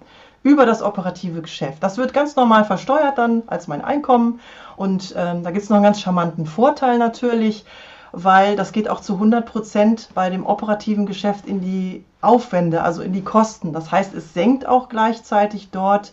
über 0.43 0.67
das 0.67 0.83
operative 0.83 1.43
Geschäft. 1.43 1.83
Das 1.83 1.99
wird 1.99 2.13
ganz 2.13 2.37
normal 2.37 2.65
versteuert 2.65 3.19
dann 3.19 3.43
als 3.49 3.69
mein 3.69 3.85
Einkommen 3.85 4.41
und 4.77 5.15
ähm, 5.17 5.43
da 5.43 5.51
gibt 5.51 5.65
es 5.65 5.69
noch 5.69 5.77
einen 5.77 5.85
ganz 5.85 6.01
charmanten 6.01 6.47
Vorteil 6.47 6.99
natürlich, 6.99 7.65
weil 8.13 8.57
das 8.57 8.73
geht 8.73 8.89
auch 8.89 9.01
zu 9.01 9.15
100 9.15 9.45
Prozent 9.45 10.09
bei 10.15 10.31
dem 10.31 10.47
operativen 10.47 11.07
Geschäft 11.07 11.47
in 11.47 11.61
die 11.61 12.05
Aufwände, 12.21 12.83
also 12.83 13.03
in 13.03 13.13
die 13.13 13.23
Kosten. 13.23 13.73
Das 13.73 13.91
heißt, 13.91 14.15
es 14.15 14.35
senkt 14.35 14.67
auch 14.67 14.89
gleichzeitig 14.89 15.71
dort 15.71 16.13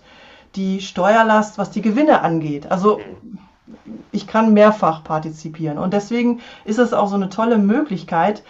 die 0.55 0.81
Steuerlast, 0.81 1.57
was 1.57 1.71
die 1.71 1.81
Gewinne 1.81 2.21
angeht. 2.21 2.71
Also 2.71 2.99
ich 4.11 4.27
kann 4.27 4.53
mehrfach 4.53 5.03
partizipieren 5.03 5.77
und 5.77 5.93
deswegen 5.93 6.41
ist 6.63 6.79
es 6.79 6.93
auch 6.93 7.07
so 7.07 7.15
eine 7.15 7.29
tolle 7.29 7.57
Möglichkeit. 7.57 8.43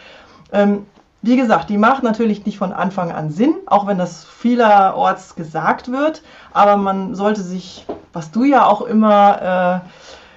Ähm, 0.51 0.85
wie 1.21 1.37
gesagt, 1.37 1.69
die 1.69 1.77
macht 1.77 2.03
natürlich 2.03 2.45
nicht 2.45 2.59
von 2.59 2.71
Anfang 2.71 3.11
an 3.11 3.31
Sinn, 3.31 3.55
auch 3.65 3.87
wenn 3.87 3.97
das 3.97 4.25
vielerorts 4.25 5.35
gesagt 5.35 5.91
wird, 5.91 6.21
aber 6.53 6.77
man 6.77 7.15
sollte 7.15 7.41
sich, 7.41 7.85
was 8.13 8.29
du 8.29 8.43
ja 8.43 8.67
auch 8.67 8.81
immer 8.81 9.81
äh, 9.83 9.89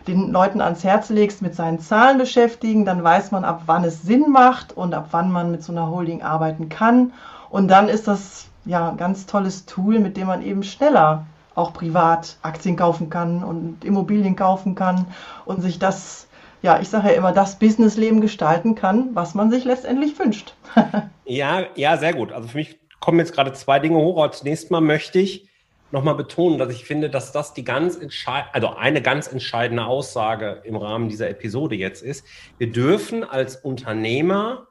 den 0.09 0.33
Leuten 0.33 0.61
ans 0.61 0.83
Herz 0.83 1.11
legst, 1.11 1.43
mit 1.43 1.55
seinen 1.55 1.79
Zahlen 1.79 2.19
beschäftigen, 2.19 2.85
dann 2.85 3.05
weiß 3.05 3.31
man, 3.31 3.45
ab 3.45 3.63
wann 3.67 3.85
es 3.85 4.03
Sinn 4.03 4.31
macht 4.31 4.77
und 4.77 4.95
ab 4.95 5.09
wann 5.13 5.31
man 5.31 5.51
mit 5.51 5.63
so 5.63 5.73
einer 5.73 5.91
Holding 5.91 6.23
arbeiten 6.23 6.69
kann. 6.69 7.13
Und 7.51 7.69
dann 7.69 7.89
ist 7.89 8.09
das 8.09 8.47
ja 8.65 8.91
ein 8.91 8.97
ganz 8.97 9.27
tolles 9.27 9.67
Tool, 9.67 9.99
mit 9.99 10.17
dem 10.17 10.27
man 10.27 10.43
eben 10.43 10.63
schneller 10.63 11.27
auch 11.55 11.73
privat 11.73 12.37
Aktien 12.43 12.77
kaufen 12.77 13.11
kann 13.11 13.43
und 13.43 13.85
Immobilien 13.85 14.37
kaufen 14.37 14.75
kann 14.75 15.07
und 15.45 15.61
sich 15.61 15.79
das, 15.79 16.29
ja, 16.63 16.81
ich 16.81 16.89
sage 16.89 17.09
ja 17.09 17.15
immer, 17.15 17.33
das 17.33 17.59
Businessleben 17.59 18.21
gestalten 18.21 18.75
kann, 18.75 19.11
was 19.15 19.35
man 19.35 19.51
sich 19.51 19.65
letztendlich 19.65 20.19
wünscht. 20.19 20.55
ja, 21.25 21.65
ja, 21.75 21.97
sehr 21.97 22.15
gut. 22.15 22.33
Also 22.33 22.49
für 22.49 22.59
mich 22.59 22.79
kommen 23.01 23.19
jetzt 23.19 23.33
gerade 23.33 23.53
zwei 23.53 23.79
Dinge 23.81 23.99
hoch. 23.99 24.31
Zunächst 24.31 24.71
mal 24.71 24.81
möchte 24.81 25.19
ich 25.19 25.49
nochmal 25.91 26.15
betonen, 26.15 26.59
dass 26.59 26.73
ich 26.73 26.85
finde, 26.85 27.11
dass 27.11 27.33
das 27.33 27.55
die 27.55 27.65
ganz 27.65 27.97
entscheidende, 27.97 28.55
also 28.55 28.69
eine 28.77 29.03
ganz 29.03 29.27
entscheidende 29.27 29.85
Aussage 29.85 30.63
im 30.65 30.77
Rahmen 30.77 31.09
dieser 31.09 31.31
Episode 31.31 31.77
jetzt 31.77 32.03
ist. 32.03 32.25
Wir 32.59 32.71
dürfen 32.71 33.25
als 33.25 33.57
Unternehmer 33.57 34.67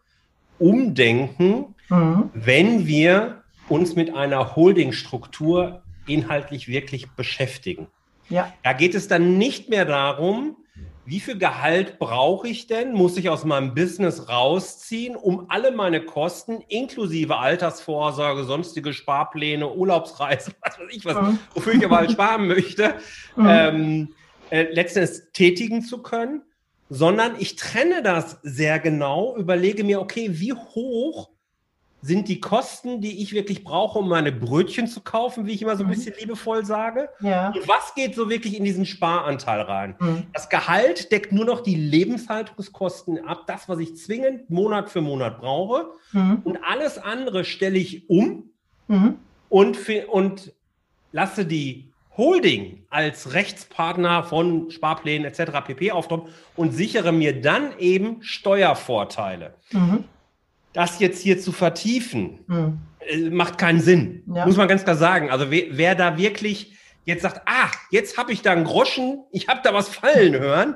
umdenken, 0.60 1.76
mhm. 1.90 2.30
wenn 2.34 2.88
wir 2.88 3.44
uns 3.70 3.96
mit 3.96 4.16
einer 4.16 4.56
Holdingstruktur 4.56 5.82
inhaltlich 6.06 6.68
wirklich 6.68 7.10
beschäftigen. 7.12 7.88
Ja. 8.30 8.54
Da 8.64 8.74
geht 8.74 8.96
es 8.96 9.08
dann 9.08 9.38
nicht 9.38 9.70
mehr 9.70 9.86
darum, 9.86 10.58
wie 11.08 11.22
viel 11.22 11.38
Gehalt 11.38 12.00
brauche 12.00 12.50
ich 12.50 12.68
denn? 12.68 12.92
Muss 12.92 13.16
ich 13.16 13.30
aus 13.30 13.46
meinem 13.46 13.74
Business 13.74 14.28
rausziehen, 14.28 15.16
um 15.16 15.46
alle 15.50 15.72
meine 15.72 16.04
Kosten 16.04 16.62
inklusive 16.68 17.38
Altersvorsorge, 17.38 18.44
sonstige 18.44 18.92
Sparpläne, 18.92 19.72
Urlaubsreisen, 19.72 20.54
was 20.62 20.78
weiß 20.78 20.88
ich 20.92 21.06
was, 21.06 21.16
mhm. 21.16 21.40
wofür 21.54 21.76
ich 21.76 21.86
aber 21.86 22.00
halt 22.00 22.12
sparen 22.12 22.48
möchte, 22.50 22.96
mhm. 23.38 23.48
ähm, 23.48 24.14
äh, 24.50 24.64
letztendlich 24.74 25.22
tätigen 25.32 25.82
zu 25.82 26.02
können, 26.02 26.42
sondern 26.90 27.36
ich 27.40 27.56
trenne 27.56 28.04
das 28.04 28.40
sehr 28.44 28.78
genau, 28.80 29.34
überlege 29.38 29.86
mir, 29.86 30.02
okay, 30.02 30.28
wie 30.34 30.52
hoch 30.52 31.30
sind 32.02 32.28
die 32.28 32.40
Kosten, 32.40 33.02
die 33.02 33.22
ich 33.22 33.34
wirklich 33.34 33.64
brauche, 33.64 34.00
um 34.00 34.08
meine 34.08 34.32
Brötchen 34.32 34.88
zu 34.88 35.02
kaufen, 35.02 35.48
wie 35.48 35.54
ich 35.54 35.62
immer 35.62 35.76
so 35.76 35.84
ein 35.84 35.88
mhm. 35.88 35.94
bisschen 35.94 36.16
liebevoll 36.20 36.64
sage. 36.64 37.10
Ja. 37.22 37.50
Und 37.50 37.68
was 37.68 37.96
geht 37.96 38.16
so 38.16 38.30
wirklich 38.30 38.56
in 38.56 38.64
diesen 38.64 38.86
Sparanteil 38.86 39.62
rein? 39.62 39.96
Mhm. 40.00 40.24
Das 40.34 40.50
Gehalt 40.50 41.12
deckt 41.12 41.32
nur 41.32 41.46
noch 41.46 41.62
die 41.62 41.76
Lebenshaltungskosten 41.76 43.26
ab, 43.26 43.44
das, 43.48 43.68
was 43.68 43.80
ich 43.80 43.96
zwingend 43.98 44.50
Monat 44.50 44.90
für 44.90 45.02
Monat 45.02 45.40
brauche. 45.40 45.88
Mhm. 46.12 46.42
Und 46.44 46.60
alles 46.64 47.00
andere 47.00 47.44
stelle 47.44 47.80
ich 47.80 48.08
um 48.10 48.52
mhm. 48.88 49.16
und, 49.50 49.78
und 50.10 50.54
lasse 51.12 51.46
die 51.46 51.92
Holding 52.16 52.86
als 52.90 53.34
Rechtspartner 53.34 54.24
von 54.24 54.72
Sparplänen 54.72 55.26
etc. 55.26 55.52
pp. 55.66 55.92
auftauchen 55.92 56.30
und 56.56 56.74
sichere 56.74 57.12
mir 57.12 57.42
dann 57.42 57.78
eben 57.80 58.22
Steuervorteile. 58.22 59.56
Mhm 59.72 60.04
das 60.74 61.00
jetzt 61.00 61.22
hier 61.22 61.40
zu 61.40 61.52
vertiefen, 61.52 62.40
hm. 62.48 62.78
Äh, 63.00 63.30
macht 63.30 63.58
keinen 63.58 63.80
Sinn. 63.80 64.24
Ja. 64.34 64.46
Muss 64.46 64.58
man 64.58 64.68
ganz 64.68 64.84
klar 64.84 64.96
sagen. 64.96 65.30
Also 65.30 65.50
wer, 65.52 65.66
wer, 65.72 65.96
da 65.96 66.18
wirklich 66.18 66.74
jetzt 67.06 67.22
sagt, 67.22 67.42
ah, 67.46 67.70
jetzt 67.92 68.18
habe 68.18 68.32
ich 68.32 68.42
da 68.42 68.52
einen 68.52 68.66
Groschen, 68.66 69.24
ich 69.32 69.48
habe 69.48 69.62
da 69.64 69.74
was 69.74 69.90
fallen 69.90 70.34
hören, 70.40 70.76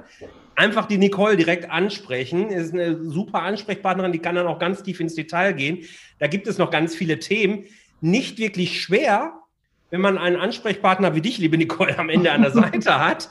einfach 0.55 0.85
die 0.85 0.97
Nicole 0.97 1.35
direkt 1.35 1.69
ansprechen. 1.69 2.49
Ist 2.49 2.73
eine 2.73 3.03
super 3.03 3.41
Ansprechpartnerin, 3.41 4.11
die 4.11 4.19
kann 4.19 4.35
dann 4.35 4.47
auch 4.47 4.59
ganz 4.59 4.83
tief 4.83 4.99
ins 4.99 5.15
Detail 5.15 5.53
gehen. 5.53 5.79
Da 6.19 6.27
gibt 6.27 6.47
es 6.47 6.57
noch 6.57 6.71
ganz 6.71 6.95
viele 6.95 7.19
Themen. 7.19 7.65
Nicht 7.99 8.37
wirklich 8.37 8.81
schwer, 8.81 9.33
wenn 9.89 10.01
man 10.01 10.17
einen 10.17 10.37
Ansprechpartner 10.37 11.15
wie 11.15 11.21
dich, 11.21 11.37
liebe 11.37 11.57
Nicole, 11.57 11.97
am 11.99 12.09
Ende 12.09 12.31
an 12.31 12.41
der 12.41 12.51
Seite 12.51 12.99
hat. 12.99 13.29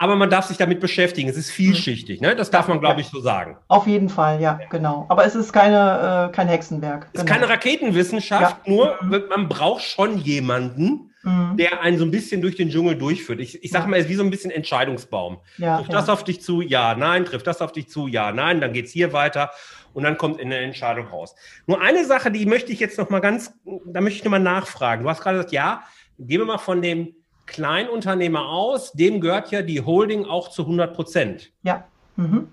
Aber 0.00 0.16
man 0.16 0.30
darf 0.30 0.46
sich 0.46 0.56
damit 0.56 0.80
beschäftigen. 0.80 1.28
Es 1.28 1.36
ist 1.36 1.50
vielschichtig, 1.50 2.22
ne? 2.22 2.34
Das 2.34 2.50
darf 2.50 2.68
man, 2.68 2.80
glaube 2.80 3.02
ich, 3.02 3.08
so 3.08 3.20
sagen. 3.20 3.58
Auf 3.68 3.86
jeden 3.86 4.08
Fall, 4.08 4.40
ja, 4.40 4.58
genau. 4.70 5.04
Aber 5.10 5.26
es 5.26 5.34
ist 5.34 5.52
keine, 5.52 6.30
äh, 6.30 6.34
kein 6.34 6.48
Hexenwerk. 6.48 7.08
Es 7.12 7.20
ist 7.20 7.26
genau. 7.26 7.38
keine 7.38 7.52
Raketenwissenschaft, 7.52 8.56
ja. 8.64 8.72
nur 8.72 8.98
man 9.02 9.46
braucht 9.50 9.82
schon 9.82 10.16
jemanden, 10.16 11.12
mhm. 11.22 11.58
der 11.58 11.82
einen 11.82 11.98
so 11.98 12.06
ein 12.06 12.10
bisschen 12.10 12.40
durch 12.40 12.56
den 12.56 12.70
Dschungel 12.70 12.96
durchführt. 12.96 13.40
Ich, 13.40 13.62
ich 13.62 13.70
sage 13.70 13.88
mal, 13.88 13.98
es 13.98 14.06
ist 14.06 14.10
wie 14.10 14.14
so 14.14 14.22
ein 14.22 14.30
bisschen 14.30 14.50
Entscheidungsbaum. 14.50 15.36
Ja, 15.58 15.76
trifft 15.76 15.92
ja. 15.92 15.98
das 15.98 16.08
auf 16.08 16.24
dich 16.24 16.40
zu? 16.40 16.62
Ja, 16.62 16.94
nein. 16.94 17.26
Trifft 17.26 17.46
das 17.46 17.60
auf 17.60 17.72
dich 17.72 17.90
zu? 17.90 18.06
Ja, 18.06 18.32
nein. 18.32 18.62
Dann 18.62 18.72
geht 18.72 18.86
es 18.86 18.92
hier 18.92 19.12
weiter 19.12 19.50
und 19.92 20.04
dann 20.04 20.16
kommt 20.16 20.40
in 20.40 20.48
der 20.48 20.62
Entscheidung 20.62 21.08
raus. 21.08 21.34
Nur 21.66 21.82
eine 21.82 22.06
Sache, 22.06 22.30
die 22.30 22.46
möchte 22.46 22.72
ich 22.72 22.80
jetzt 22.80 22.96
noch 22.96 23.10
mal 23.10 23.20
ganz, 23.20 23.52
da 23.84 24.00
möchte 24.00 24.16
ich 24.16 24.24
noch 24.24 24.30
mal 24.30 24.38
nachfragen. 24.38 25.02
Du 25.02 25.10
hast 25.10 25.20
gerade 25.20 25.36
gesagt, 25.36 25.52
ja, 25.52 25.82
gehen 26.18 26.40
wir 26.40 26.46
mal 26.46 26.56
von 26.56 26.80
dem 26.80 27.14
Kleinunternehmer 27.50 28.48
aus, 28.48 28.92
dem 28.92 29.20
gehört 29.20 29.50
ja 29.50 29.62
die 29.62 29.80
Holding 29.80 30.24
auch 30.24 30.48
zu 30.48 30.62
100 30.62 30.94
Prozent. 30.94 31.50
Ja. 31.62 31.84
Mhm. 32.16 32.48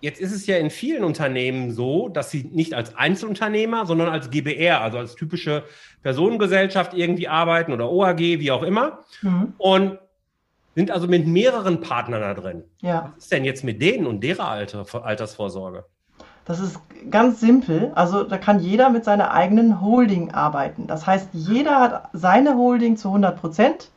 Jetzt 0.00 0.20
ist 0.20 0.32
es 0.32 0.46
ja 0.46 0.58
in 0.58 0.68
vielen 0.68 1.02
Unternehmen 1.02 1.72
so, 1.72 2.10
dass 2.10 2.30
sie 2.30 2.44
nicht 2.52 2.74
als 2.74 2.94
Einzelunternehmer, 2.94 3.86
sondern 3.86 4.10
als 4.10 4.30
GBR, 4.30 4.82
also 4.82 4.98
als 4.98 5.14
typische 5.14 5.64
Personengesellschaft 6.02 6.92
irgendwie 6.92 7.26
arbeiten 7.26 7.72
oder 7.72 7.90
OAG, 7.90 8.18
wie 8.18 8.52
auch 8.52 8.62
immer. 8.62 9.00
Mhm. 9.22 9.54
Und 9.56 9.98
sind 10.74 10.90
also 10.90 11.06
mit 11.08 11.26
mehreren 11.26 11.80
Partnern 11.80 12.20
da 12.20 12.34
drin. 12.34 12.64
Ja. 12.82 13.12
Was 13.14 13.24
ist 13.24 13.32
denn 13.32 13.44
jetzt 13.44 13.64
mit 13.64 13.80
denen 13.80 14.06
und 14.06 14.22
deren 14.22 14.44
Alter, 14.44 14.84
Altersvorsorge? 15.04 15.86
Das 16.44 16.60
ist 16.60 16.78
ganz 17.10 17.40
simpel. 17.40 17.92
Also 17.94 18.24
da 18.24 18.36
kann 18.36 18.60
jeder 18.60 18.90
mit 18.90 19.04
seiner 19.04 19.30
eigenen 19.30 19.80
Holding 19.80 20.32
arbeiten. 20.32 20.86
Das 20.86 21.06
heißt, 21.06 21.30
jeder 21.32 21.80
hat 21.80 22.08
seine 22.12 22.56
Holding 22.56 22.98
zu 22.98 23.08
100 23.08 23.40
Prozent 23.40 23.90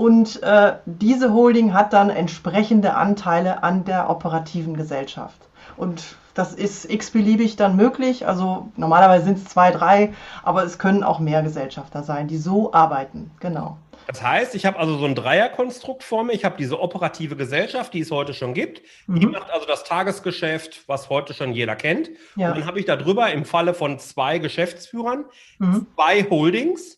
und 0.00 0.42
äh, 0.42 0.76
diese 0.86 1.34
Holding 1.34 1.74
hat 1.74 1.92
dann 1.92 2.08
entsprechende 2.08 2.94
Anteile 2.94 3.62
an 3.62 3.84
der 3.84 4.08
operativen 4.08 4.74
Gesellschaft. 4.74 5.38
Und 5.76 6.16
das 6.32 6.54
ist 6.54 6.90
x-beliebig 6.90 7.56
dann 7.56 7.76
möglich. 7.76 8.26
Also 8.26 8.72
normalerweise 8.78 9.26
sind 9.26 9.36
es 9.36 9.44
zwei, 9.44 9.70
drei, 9.70 10.14
aber 10.42 10.64
es 10.64 10.78
können 10.78 11.04
auch 11.04 11.18
mehr 11.18 11.42
Gesellschafter 11.42 12.02
sein, 12.02 12.28
die 12.28 12.38
so 12.38 12.72
arbeiten. 12.72 13.30
Genau. 13.40 13.76
Das 14.06 14.22
heißt, 14.22 14.54
ich 14.54 14.64
habe 14.64 14.78
also 14.78 14.96
so 14.96 15.04
ein 15.04 15.14
Dreierkonstrukt 15.14 16.02
vor 16.02 16.24
mir. 16.24 16.32
Ich 16.32 16.46
habe 16.46 16.56
diese 16.56 16.80
operative 16.80 17.36
Gesellschaft, 17.36 17.92
die 17.92 18.00
es 18.00 18.10
heute 18.10 18.32
schon 18.32 18.54
gibt. 18.54 18.80
Mhm. 19.06 19.20
Die 19.20 19.26
macht 19.26 19.50
also 19.50 19.66
das 19.66 19.84
Tagesgeschäft, 19.84 20.88
was 20.88 21.10
heute 21.10 21.34
schon 21.34 21.52
jeder 21.52 21.76
kennt. 21.76 22.08
Ja. 22.36 22.48
Und 22.48 22.56
dann 22.56 22.66
habe 22.66 22.80
ich 22.80 22.86
darüber 22.86 23.30
im 23.30 23.44
Falle 23.44 23.74
von 23.74 23.98
zwei 23.98 24.38
Geschäftsführern 24.38 25.26
mhm. 25.58 25.88
zwei 25.94 26.22
Holdings. 26.30 26.96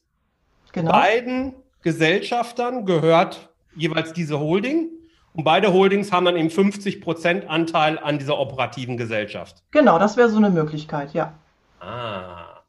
Genau. 0.71 0.93
Beiden 0.93 1.57
Gesellschaftern 1.83 2.87
gehört 2.87 3.51
jeweils 3.75 4.12
diese 4.12 4.38
Holding. 4.38 4.88
Und 5.35 5.45
beide 5.45 5.73
Holdings 5.73 6.12
haben 6.12 6.27
dann 6.27 6.37
eben 6.37 6.49
50% 6.49 7.47
Anteil 7.47 7.99
an 7.99 8.18
dieser 8.18 8.38
operativen 8.38 8.97
Gesellschaft. 8.97 9.62
Genau, 9.71 9.99
das 9.99 10.16
wäre 10.16 10.29
so 10.29 10.37
eine 10.37 10.51
Möglichkeit, 10.51 11.14
ja. 11.14 11.35
Ah. 11.81 12.62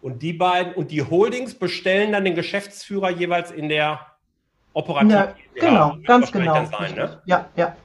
Und 0.00 0.22
die 0.22 0.32
beiden, 0.32 0.74
und 0.74 0.90
die 0.90 1.02
Holdings 1.02 1.54
bestellen 1.54 2.12
dann 2.12 2.24
den 2.24 2.34
Geschäftsführer 2.34 3.10
jeweils 3.10 3.50
in 3.50 3.68
der 3.68 4.00
operativen 4.72 5.10
ja, 5.10 5.34
Genau, 5.54 5.96
ganz 6.04 6.30
genau. 6.32 6.64
Sein, 6.66 6.94
ne? 6.94 7.20
Ja, 7.24 7.46
ja. 7.56 7.76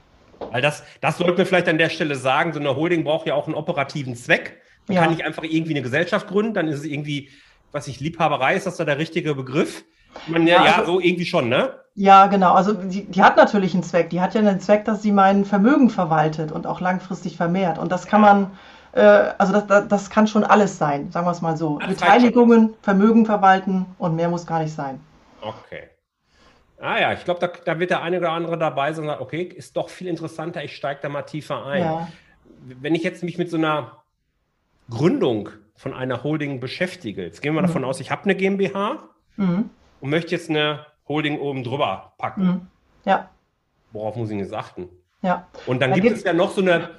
Weil 0.50 0.62
das, 0.62 0.82
das 1.00 1.18
sollten 1.18 1.38
wir 1.38 1.46
vielleicht 1.46 1.68
an 1.68 1.78
der 1.78 1.88
Stelle 1.88 2.16
sagen, 2.16 2.52
so 2.52 2.60
eine 2.60 2.76
Holding 2.76 3.04
braucht 3.04 3.26
ja 3.26 3.34
auch 3.34 3.46
einen 3.46 3.54
operativen 3.54 4.14
Zweck. 4.16 4.60
Man 4.86 4.96
ja. 4.96 5.02
kann 5.02 5.10
nicht 5.10 5.24
einfach 5.24 5.44
irgendwie 5.44 5.72
eine 5.72 5.82
Gesellschaft 5.82 6.26
gründen, 6.28 6.54
dann 6.54 6.68
ist 6.68 6.80
es 6.80 6.84
irgendwie, 6.84 7.30
was 7.72 7.88
ich, 7.88 8.00
Liebhaberei, 8.00 8.54
ist 8.54 8.66
das 8.66 8.76
da 8.76 8.84
der 8.84 8.98
richtige 8.98 9.34
Begriff? 9.34 9.84
Man, 10.26 10.46
ja, 10.46 10.64
ja, 10.64 10.76
also, 10.76 10.92
so 10.92 11.00
irgendwie 11.00 11.26
schon, 11.26 11.48
ne? 11.48 11.74
Ja, 11.94 12.26
genau. 12.26 12.54
Also 12.54 12.72
die, 12.72 13.04
die, 13.04 13.22
hat 13.22 13.36
natürlich 13.36 13.72
einen 13.74 13.84
Zweck. 13.84 14.10
Die 14.10 14.20
hat 14.20 14.34
ja 14.34 14.40
einen 14.40 14.60
Zweck, 14.60 14.84
dass 14.84 15.02
sie 15.02 15.12
mein 15.12 15.44
Vermögen 15.44 15.90
verwaltet 15.90 16.50
und 16.50 16.66
auch 16.66 16.80
langfristig 16.80 17.36
vermehrt. 17.36 17.78
Und 17.78 17.92
das 17.92 18.06
kann 18.06 18.20
man, 18.20 18.50
äh, 18.92 19.00
also 19.00 19.52
das, 19.52 19.66
das, 19.66 19.88
das, 19.88 20.10
kann 20.10 20.26
schon 20.26 20.42
alles 20.42 20.76
sein, 20.76 21.12
sagen 21.12 21.26
wir 21.26 21.30
es 21.30 21.40
mal 21.40 21.56
so. 21.56 21.78
Das 21.78 21.88
Beteiligungen, 21.88 22.74
Vermögen 22.82 23.26
verwalten 23.26 23.86
und 23.98 24.16
mehr 24.16 24.28
muss 24.28 24.46
gar 24.46 24.60
nicht 24.62 24.74
sein. 24.74 25.00
Okay. 25.40 25.84
Ah 26.80 27.00
ja, 27.00 27.12
ich 27.12 27.24
glaube, 27.24 27.38
da, 27.40 27.48
da, 27.64 27.78
wird 27.78 27.90
der 27.90 28.02
eine 28.02 28.18
oder 28.18 28.32
andere 28.32 28.58
dabei 28.58 28.92
sein 28.92 29.04
und 29.04 29.10
sagt, 29.10 29.20
okay, 29.20 29.42
ist 29.42 29.76
doch 29.76 29.88
viel 29.88 30.08
interessanter, 30.08 30.64
ich 30.64 30.74
steige 30.74 31.00
da 31.00 31.08
mal 31.08 31.22
tiefer 31.22 31.64
ein. 31.64 31.82
Ja. 31.82 32.08
Wenn 32.64 32.96
ich 32.96 33.04
jetzt 33.04 33.22
mich 33.22 33.38
mit 33.38 33.50
so 33.50 33.56
einer 33.56 34.02
Gründung 34.90 35.50
von 35.76 35.94
einer 35.94 36.24
Holding 36.24 36.58
beschäftige, 36.58 37.22
jetzt 37.22 37.40
gehen 37.40 37.54
wir 37.54 37.62
mhm. 37.62 37.66
davon 37.66 37.84
aus, 37.84 38.00
ich 38.00 38.10
habe 38.10 38.24
eine 38.24 38.34
GmbH. 38.34 38.98
Mhm 39.36 39.70
und 40.04 40.10
möchte 40.10 40.32
jetzt 40.32 40.50
eine 40.50 40.84
Holding 41.08 41.38
oben 41.40 41.64
drüber 41.64 42.12
packen. 42.18 42.44
Mhm. 42.44 42.66
Ja. 43.06 43.30
Worauf 43.90 44.16
muss 44.16 44.28
ich 44.28 44.36
jetzt 44.36 44.52
achten? 44.52 44.90
Ja. 45.22 45.46
Und 45.64 45.80
dann 45.80 45.92
da 45.92 45.98
gibt 45.98 46.18
es 46.18 46.24
ja 46.24 46.34
noch 46.34 46.50
so 46.50 46.60
eine 46.60 46.90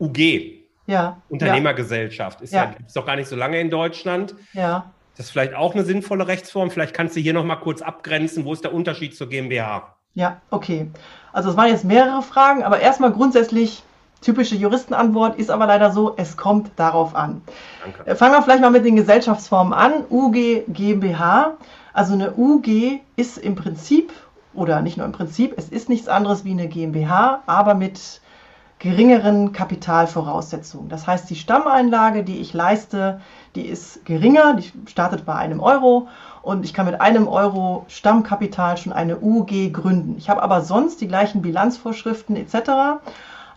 UG. 0.00 0.62
Ja. 0.86 1.18
Unternehmergesellschaft. 1.28 2.40
Ist 2.40 2.54
ja, 2.54 2.64
ja 2.64 2.70
gibt 2.70 2.88
es 2.88 2.94
doch 2.94 3.04
gar 3.04 3.16
nicht 3.16 3.28
so 3.28 3.36
lange 3.36 3.60
in 3.60 3.68
Deutschland. 3.68 4.34
Ja. 4.54 4.90
Das 5.14 5.26
ist 5.26 5.32
vielleicht 5.32 5.52
auch 5.52 5.74
eine 5.74 5.84
sinnvolle 5.84 6.26
Rechtsform. 6.26 6.70
Vielleicht 6.70 6.94
kannst 6.94 7.16
du 7.16 7.20
hier 7.20 7.34
noch 7.34 7.44
mal 7.44 7.56
kurz 7.56 7.82
abgrenzen, 7.82 8.46
wo 8.46 8.54
ist 8.54 8.64
der 8.64 8.72
Unterschied 8.72 9.14
zur 9.14 9.28
GmbH? 9.28 9.96
Ja, 10.14 10.40
okay. 10.48 10.90
Also 11.34 11.50
es 11.50 11.58
waren 11.58 11.68
jetzt 11.68 11.84
mehrere 11.84 12.22
Fragen, 12.22 12.62
aber 12.62 12.80
erstmal 12.80 13.12
grundsätzlich 13.12 13.82
typische 14.22 14.56
Juristenantwort 14.56 15.38
ist 15.38 15.50
aber 15.50 15.66
leider 15.66 15.92
so, 15.92 16.14
es 16.16 16.38
kommt 16.38 16.70
darauf 16.76 17.14
an. 17.14 17.42
Danke. 17.82 18.10
Äh, 18.10 18.14
fangen 18.14 18.32
wir 18.32 18.40
vielleicht 18.40 18.62
mal 18.62 18.70
mit 18.70 18.86
den 18.86 18.96
Gesellschaftsformen 18.96 19.74
an. 19.74 20.06
UG, 20.08 20.64
GmbH. 20.68 21.58
Also 21.94 22.12
eine 22.14 22.34
UG 22.36 23.00
ist 23.14 23.38
im 23.38 23.54
Prinzip, 23.54 24.12
oder 24.52 24.82
nicht 24.82 24.96
nur 24.96 25.06
im 25.06 25.12
Prinzip, 25.12 25.54
es 25.56 25.68
ist 25.68 25.88
nichts 25.88 26.08
anderes 26.08 26.44
wie 26.44 26.50
eine 26.50 26.66
GmbH, 26.66 27.42
aber 27.46 27.74
mit 27.74 28.20
geringeren 28.80 29.52
Kapitalvoraussetzungen. 29.52 30.88
Das 30.88 31.06
heißt, 31.06 31.30
die 31.30 31.36
Stammeinlage, 31.36 32.24
die 32.24 32.38
ich 32.38 32.52
leiste, 32.52 33.20
die 33.54 33.64
ist 33.64 34.04
geringer, 34.04 34.54
die 34.54 34.72
startet 34.90 35.24
bei 35.24 35.36
einem 35.36 35.60
Euro 35.60 36.08
und 36.42 36.64
ich 36.64 36.74
kann 36.74 36.86
mit 36.86 37.00
einem 37.00 37.28
Euro 37.28 37.86
Stammkapital 37.88 38.76
schon 38.76 38.92
eine 38.92 39.20
UG 39.20 39.72
gründen. 39.72 40.16
Ich 40.18 40.28
habe 40.28 40.42
aber 40.42 40.62
sonst 40.62 41.00
die 41.00 41.08
gleichen 41.08 41.42
Bilanzvorschriften 41.42 42.34
etc. 42.34 43.00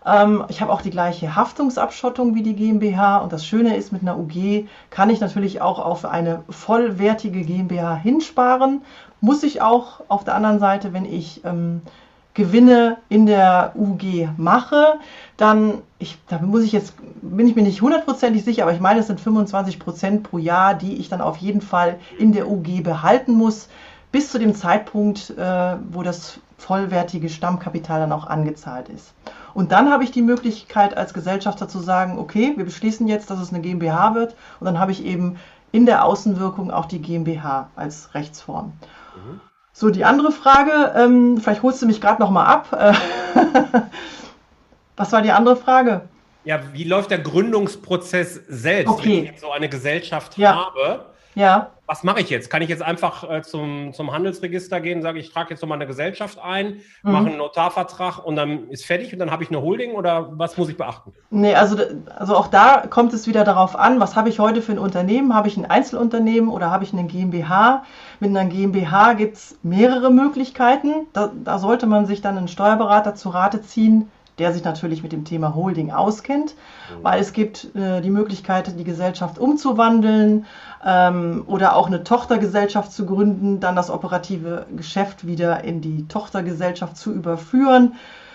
Ähm, 0.08 0.44
ich 0.48 0.60
habe 0.60 0.72
auch 0.72 0.82
die 0.82 0.90
gleiche 0.90 1.36
Haftungsabschottung 1.36 2.34
wie 2.34 2.42
die 2.42 2.54
GmbH 2.54 3.18
und 3.18 3.32
das 3.32 3.46
Schöne 3.46 3.76
ist, 3.76 3.92
mit 3.92 4.02
einer 4.02 4.18
UG 4.18 4.66
kann 4.90 5.10
ich 5.10 5.20
natürlich 5.20 5.60
auch 5.60 5.78
auf 5.78 6.04
eine 6.04 6.42
vollwertige 6.48 7.42
GmbH 7.42 7.96
hinsparen. 7.96 8.82
Muss 9.20 9.42
ich 9.42 9.60
auch 9.60 10.00
auf 10.08 10.24
der 10.24 10.34
anderen 10.34 10.60
Seite, 10.60 10.92
wenn 10.92 11.04
ich 11.04 11.44
ähm, 11.44 11.82
Gewinne 12.34 12.98
in 13.08 13.26
der 13.26 13.72
UG 13.74 14.28
mache, 14.36 14.94
dann, 15.36 15.82
ich, 15.98 16.18
da 16.28 16.38
muss 16.38 16.62
ich 16.62 16.72
jetzt, 16.72 16.94
bin 17.20 17.48
ich 17.48 17.56
mir 17.56 17.62
nicht 17.62 17.82
hundertprozentig 17.82 18.44
sicher, 18.44 18.62
aber 18.62 18.72
ich 18.72 18.80
meine, 18.80 19.00
es 19.00 19.08
sind 19.08 19.20
25 19.20 19.80
Prozent 19.80 20.22
pro 20.22 20.38
Jahr, 20.38 20.74
die 20.74 20.96
ich 20.96 21.08
dann 21.08 21.20
auf 21.20 21.36
jeden 21.38 21.60
Fall 21.60 21.96
in 22.16 22.32
der 22.32 22.48
UG 22.48 22.82
behalten 22.84 23.32
muss, 23.32 23.68
bis 24.12 24.30
zu 24.30 24.38
dem 24.38 24.54
Zeitpunkt, 24.54 25.30
äh, 25.30 25.76
wo 25.90 26.02
das 26.02 26.38
vollwertige 26.58 27.28
Stammkapital 27.28 28.00
dann 28.00 28.12
auch 28.12 28.26
angezahlt 28.26 28.88
ist. 28.88 29.14
Und 29.58 29.72
dann 29.72 29.90
habe 29.90 30.04
ich 30.04 30.12
die 30.12 30.22
Möglichkeit 30.22 30.96
als 30.96 31.12
Gesellschafter 31.12 31.66
zu 31.66 31.80
sagen, 31.80 32.16
okay, 32.16 32.52
wir 32.54 32.64
beschließen 32.64 33.08
jetzt, 33.08 33.28
dass 33.28 33.40
es 33.40 33.48
eine 33.48 33.60
GmbH 33.60 34.14
wird 34.14 34.36
und 34.60 34.66
dann 34.66 34.78
habe 34.78 34.92
ich 34.92 35.04
eben 35.04 35.40
in 35.72 35.84
der 35.84 36.04
Außenwirkung 36.04 36.70
auch 36.70 36.86
die 36.86 37.02
GmbH 37.02 37.68
als 37.74 38.14
Rechtsform. 38.14 38.66
Mhm. 39.16 39.40
So, 39.72 39.90
die 39.90 40.04
andere 40.04 40.30
Frage, 40.30 40.92
ähm, 40.94 41.38
vielleicht 41.38 41.64
holst 41.64 41.82
du 41.82 41.86
mich 41.86 42.00
gerade 42.00 42.22
noch 42.22 42.30
mal 42.30 42.44
ab. 42.44 42.68
Was 44.96 45.10
war 45.10 45.22
die 45.22 45.32
andere 45.32 45.56
Frage? 45.56 46.02
Ja, 46.44 46.60
wie 46.72 46.84
läuft 46.84 47.10
der 47.10 47.18
Gründungsprozess 47.18 48.40
selbst, 48.46 48.92
okay. 48.92 49.24
wenn 49.24 49.34
ich 49.34 49.40
so 49.40 49.50
eine 49.50 49.68
Gesellschaft 49.68 50.38
ja. 50.38 50.54
habe? 50.54 51.06
Ja. 51.34 51.72
Was 51.88 52.04
mache 52.04 52.20
ich 52.20 52.28
jetzt? 52.28 52.50
Kann 52.50 52.60
ich 52.60 52.68
jetzt 52.68 52.82
einfach 52.82 53.28
äh, 53.28 53.40
zum, 53.40 53.94
zum 53.94 54.12
Handelsregister 54.12 54.78
gehen, 54.80 55.00
sage 55.00 55.18
ich, 55.18 55.32
trage 55.32 55.50
jetzt 55.50 55.62
noch 55.62 55.68
mal 55.70 55.76
eine 55.76 55.86
Gesellschaft 55.86 56.38
ein, 56.38 56.80
mhm. 57.02 57.12
mache 57.12 57.26
einen 57.28 57.38
Notarvertrag 57.38 58.24
und 58.24 58.36
dann 58.36 58.68
ist 58.68 58.84
fertig 58.84 59.14
und 59.14 59.18
dann 59.18 59.30
habe 59.30 59.42
ich 59.42 59.48
eine 59.48 59.62
Holding 59.62 59.92
oder 59.92 60.28
was 60.38 60.58
muss 60.58 60.68
ich 60.68 60.76
beachten? 60.76 61.14
Nee, 61.30 61.54
also, 61.54 61.78
also 62.14 62.36
auch 62.36 62.48
da 62.48 62.86
kommt 62.86 63.14
es 63.14 63.26
wieder 63.26 63.42
darauf 63.42 63.74
an, 63.74 64.00
was 64.00 64.16
habe 64.16 64.28
ich 64.28 64.38
heute 64.38 64.60
für 64.60 64.72
ein 64.72 64.78
Unternehmen? 64.78 65.34
Habe 65.34 65.48
ich 65.48 65.56
ein 65.56 65.64
Einzelunternehmen 65.64 66.50
oder 66.50 66.70
habe 66.70 66.84
ich 66.84 66.92
eine 66.92 67.04
GmbH? 67.04 67.84
Mit 68.20 68.30
einer 68.30 68.44
GmbH 68.44 69.14
gibt 69.14 69.36
es 69.36 69.58
mehrere 69.62 70.10
Möglichkeiten. 70.10 71.06
Da, 71.14 71.32
da 71.42 71.58
sollte 71.58 71.86
man 71.86 72.04
sich 72.04 72.20
dann 72.20 72.36
einen 72.36 72.48
Steuerberater 72.48 73.14
zu 73.14 73.30
Rate 73.30 73.62
ziehen, 73.62 74.10
der 74.38 74.52
sich 74.52 74.64
natürlich 74.64 75.02
mit 75.02 75.12
dem 75.12 75.24
Thema 75.24 75.54
Holding 75.54 75.90
auskennt, 75.90 76.54
mhm. 76.54 77.04
weil 77.04 77.20
es 77.20 77.32
gibt 77.32 77.74
äh, 77.74 78.00
die 78.00 78.10
Möglichkeit, 78.10 78.78
die 78.78 78.84
Gesellschaft 78.84 79.38
umzuwandeln 79.38 80.46
ähm, 80.84 81.44
oder 81.46 81.76
auch 81.76 81.86
eine 81.86 82.04
Tochtergesellschaft 82.04 82.92
zu 82.92 83.06
gründen, 83.06 83.60
dann 83.60 83.76
das 83.76 83.90
operative 83.90 84.66
Geschäft 84.76 85.26
wieder 85.26 85.64
in 85.64 85.80
die 85.80 86.06
Tochtergesellschaft 86.08 86.96
zu 86.96 87.12
überführen. 87.12 87.94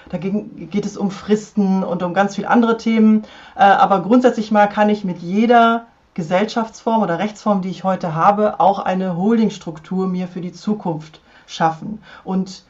Dagegen 0.10 0.70
geht 0.70 0.86
es 0.86 0.98
um 0.98 1.12
Fristen 1.12 1.84
und 1.84 2.04
um 2.04 2.14
ganz 2.14 2.36
viele 2.36 2.50
andere 2.50 2.78
Themen. 2.78 3.24
Äh, 3.56 3.64
aber 3.64 4.02
grundsätzlich 4.02 4.52
mal 4.52 4.68
kann 4.68 4.90
ich 4.90 5.04
mit 5.04 5.20
jeder 5.20 5.86
Gesellschaftsform 6.14 7.02
oder 7.02 7.18
Rechtsform, 7.20 7.62
die 7.62 7.70
ich 7.70 7.84
heute 7.84 8.14
habe, 8.14 8.60
auch 8.60 8.80
eine 8.80 9.18
Holdingstruktur 9.18 10.08
mir 10.08 10.28
für 10.28 10.42
die 10.42 10.54
Zukunft 10.54 11.22
schaffen. 11.48 12.02
Und 12.24 12.64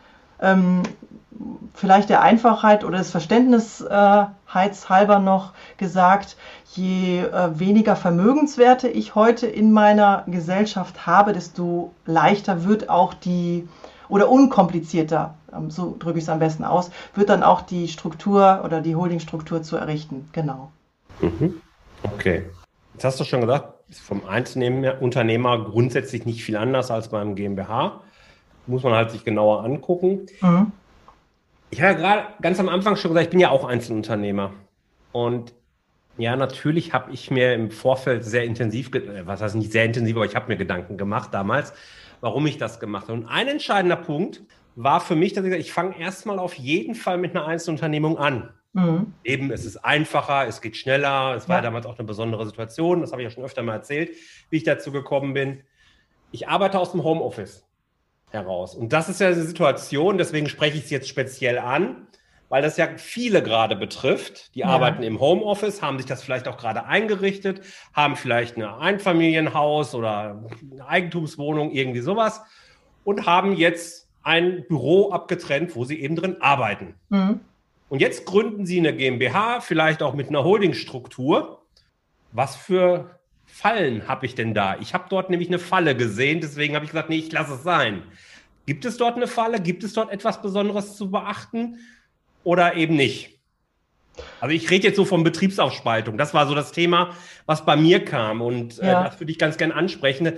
ähm, 0.43 0.83
vielleicht 1.73 2.09
der 2.09 2.21
Einfachheit 2.21 2.83
oder 2.83 2.99
des 2.99 3.09
Verständnisheits 3.09 4.89
halber 4.89 5.19
noch 5.19 5.53
gesagt, 5.77 6.37
je 6.75 7.21
äh, 7.21 7.59
weniger 7.59 7.95
Vermögenswerte 7.95 8.87
ich 8.87 9.15
heute 9.15 9.47
in 9.47 9.71
meiner 9.71 10.23
Gesellschaft 10.27 11.07
habe, 11.07 11.33
desto 11.33 11.91
leichter 12.05 12.65
wird 12.65 12.89
auch 12.89 13.13
die 13.13 13.67
oder 14.09 14.29
unkomplizierter, 14.29 15.33
ähm, 15.55 15.71
so 15.71 15.95
drücke 15.97 16.19
ich 16.19 16.25
es 16.25 16.29
am 16.29 16.39
besten 16.39 16.63
aus, 16.63 16.91
wird 17.15 17.29
dann 17.29 17.41
auch 17.41 17.61
die 17.61 17.87
Struktur 17.87 18.61
oder 18.63 18.81
die 18.81 18.95
Holdingstruktur 18.95 19.63
zu 19.63 19.77
errichten. 19.77 20.29
Genau. 20.33 20.71
Mhm. 21.21 21.61
Okay. 22.03 22.43
Jetzt 22.93 23.05
hast 23.05 23.19
du 23.19 23.23
schon 23.23 23.41
gesagt, 23.41 23.73
vom 24.03 24.25
Einzelunternehmer 24.27 25.65
grundsätzlich 25.65 26.25
nicht 26.25 26.43
viel 26.43 26.57
anders 26.57 26.91
als 26.91 27.09
beim 27.09 27.35
GmbH. 27.35 28.01
Muss 28.67 28.83
man 28.83 28.93
halt 28.93 29.11
sich 29.11 29.25
genauer 29.25 29.63
angucken. 29.63 30.27
Mhm. 30.41 30.71
Ich 31.69 31.81
habe 31.81 31.93
ja 31.93 31.97
gerade 31.97 32.27
ganz 32.41 32.59
am 32.59 32.69
Anfang 32.69 32.95
schon 32.95 33.09
gesagt, 33.09 33.25
ich 33.25 33.31
bin 33.31 33.39
ja 33.39 33.49
auch 33.49 33.65
Einzelunternehmer. 33.65 34.51
Und 35.11 35.53
ja, 36.17 36.35
natürlich 36.35 36.93
habe 36.93 37.11
ich 37.11 37.31
mir 37.31 37.53
im 37.53 37.71
Vorfeld 37.71 38.23
sehr 38.23 38.43
intensiv, 38.43 38.93
äh, 38.93 39.25
was 39.25 39.41
heißt 39.41 39.55
nicht 39.55 39.71
sehr 39.71 39.85
intensiv, 39.85 40.15
aber 40.15 40.25
ich 40.25 40.35
habe 40.35 40.47
mir 40.47 40.57
Gedanken 40.57 40.97
gemacht 40.97 41.33
damals, 41.33 41.73
warum 42.21 42.45
ich 42.45 42.57
das 42.57 42.79
gemacht 42.79 43.07
habe. 43.07 43.13
Und 43.13 43.25
ein 43.25 43.47
entscheidender 43.47 43.95
Punkt 43.95 44.43
war 44.75 45.01
für 45.01 45.15
mich, 45.15 45.33
dass 45.33 45.45
ich, 45.45 45.53
ich 45.53 45.73
fange 45.73 45.99
erstmal 45.99 46.39
auf 46.39 46.53
jeden 46.55 46.95
Fall 46.95 47.17
mit 47.17 47.35
einer 47.35 47.45
Einzelunternehmung 47.45 48.17
an. 48.17 48.49
Mhm. 48.73 49.13
Eben, 49.23 49.51
es 49.51 49.65
ist 49.65 49.77
einfacher, 49.77 50.47
es 50.47 50.61
geht 50.61 50.77
schneller. 50.77 51.35
Es 51.35 51.47
war 51.47 51.57
ja. 51.57 51.61
damals 51.61 51.85
auch 51.85 51.97
eine 51.97 52.07
besondere 52.07 52.45
Situation. 52.45 53.01
Das 53.01 53.11
habe 53.11 53.21
ich 53.21 53.27
ja 53.27 53.29
schon 53.29 53.43
öfter 53.43 53.61
mal 53.61 53.73
erzählt, 53.73 54.11
wie 54.49 54.57
ich 54.57 54.63
dazu 54.63 54.91
gekommen 54.91 55.33
bin. 55.33 55.61
Ich 56.31 56.47
arbeite 56.47 56.79
aus 56.79 56.91
dem 56.91 57.03
Homeoffice 57.03 57.65
heraus. 58.33 58.75
Und 58.75 58.93
das 58.93 59.09
ist 59.09 59.19
ja 59.19 59.27
eine 59.27 59.41
Situation, 59.41 60.17
deswegen 60.17 60.49
spreche 60.49 60.77
ich 60.77 60.85
es 60.85 60.89
jetzt 60.89 61.07
speziell 61.07 61.59
an, 61.59 62.07
weil 62.49 62.61
das 62.61 62.77
ja 62.77 62.87
viele 62.97 63.41
gerade 63.41 63.75
betrifft. 63.75 64.53
Die 64.55 64.59
ja. 64.59 64.67
arbeiten 64.67 65.03
im 65.03 65.19
Homeoffice, 65.19 65.81
haben 65.81 65.97
sich 65.97 66.05
das 66.05 66.23
vielleicht 66.23 66.47
auch 66.47 66.57
gerade 66.57 66.85
eingerichtet, 66.85 67.61
haben 67.93 68.15
vielleicht 68.15 68.57
ein 68.57 68.63
Einfamilienhaus 68.63 69.95
oder 69.95 70.43
eine 70.71 70.87
Eigentumswohnung, 70.87 71.71
irgendwie 71.71 72.01
sowas 72.01 72.41
und 73.03 73.25
haben 73.25 73.53
jetzt 73.53 74.09
ein 74.23 74.65
Büro 74.67 75.11
abgetrennt, 75.11 75.75
wo 75.75 75.85
sie 75.85 75.99
eben 76.01 76.15
drin 76.15 76.37
arbeiten. 76.39 76.95
Mhm. 77.09 77.41
Und 77.89 77.99
jetzt 77.99 78.25
gründen 78.25 78.65
Sie 78.65 78.79
eine 78.79 78.95
GmbH, 78.95 79.61
vielleicht 79.61 80.01
auch 80.01 80.15
mit 80.15 80.29
einer 80.29 80.43
Holdingstruktur. 80.43 81.61
Was 82.31 82.55
für 82.55 83.19
Fallen 83.53 84.07
habe 84.07 84.25
ich 84.25 84.33
denn 84.33 84.55
da? 84.55 84.77
Ich 84.79 84.95
habe 84.95 85.05
dort 85.09 85.29
nämlich 85.29 85.47
eine 85.47 85.59
Falle 85.59 85.95
gesehen, 85.95 86.41
deswegen 86.41 86.73
habe 86.73 86.85
ich 86.85 86.91
gesagt, 86.91 87.09
nee, 87.09 87.17
ich 87.17 87.31
lasse 87.31 87.53
es 87.53 87.61
sein. 87.61 88.01
Gibt 88.65 88.83
es 88.83 88.97
dort 88.97 89.15
eine 89.15 89.27
Falle? 89.27 89.61
Gibt 89.61 89.83
es 89.83 89.93
dort 89.93 90.11
etwas 90.11 90.41
Besonderes 90.41 90.97
zu 90.97 91.11
beachten 91.11 91.77
oder 92.43 92.75
eben 92.75 92.95
nicht? 92.95 93.39
Also 94.41 94.55
ich 94.55 94.71
rede 94.71 94.87
jetzt 94.87 94.95
so 94.95 95.05
von 95.05 95.23
Betriebsaufspaltung. 95.23 96.17
Das 96.17 96.33
war 96.33 96.47
so 96.47 96.55
das 96.55 96.71
Thema, 96.71 97.15
was 97.45 97.63
bei 97.63 97.75
mir 97.75 98.03
kam 98.03 98.41
und 98.41 98.79
äh, 98.79 98.87
ja. 98.87 99.03
das 99.03 99.19
würde 99.19 99.31
ich 99.31 99.37
ganz 99.37 99.57
gerne 99.57 99.75
ansprechen. 99.75 100.33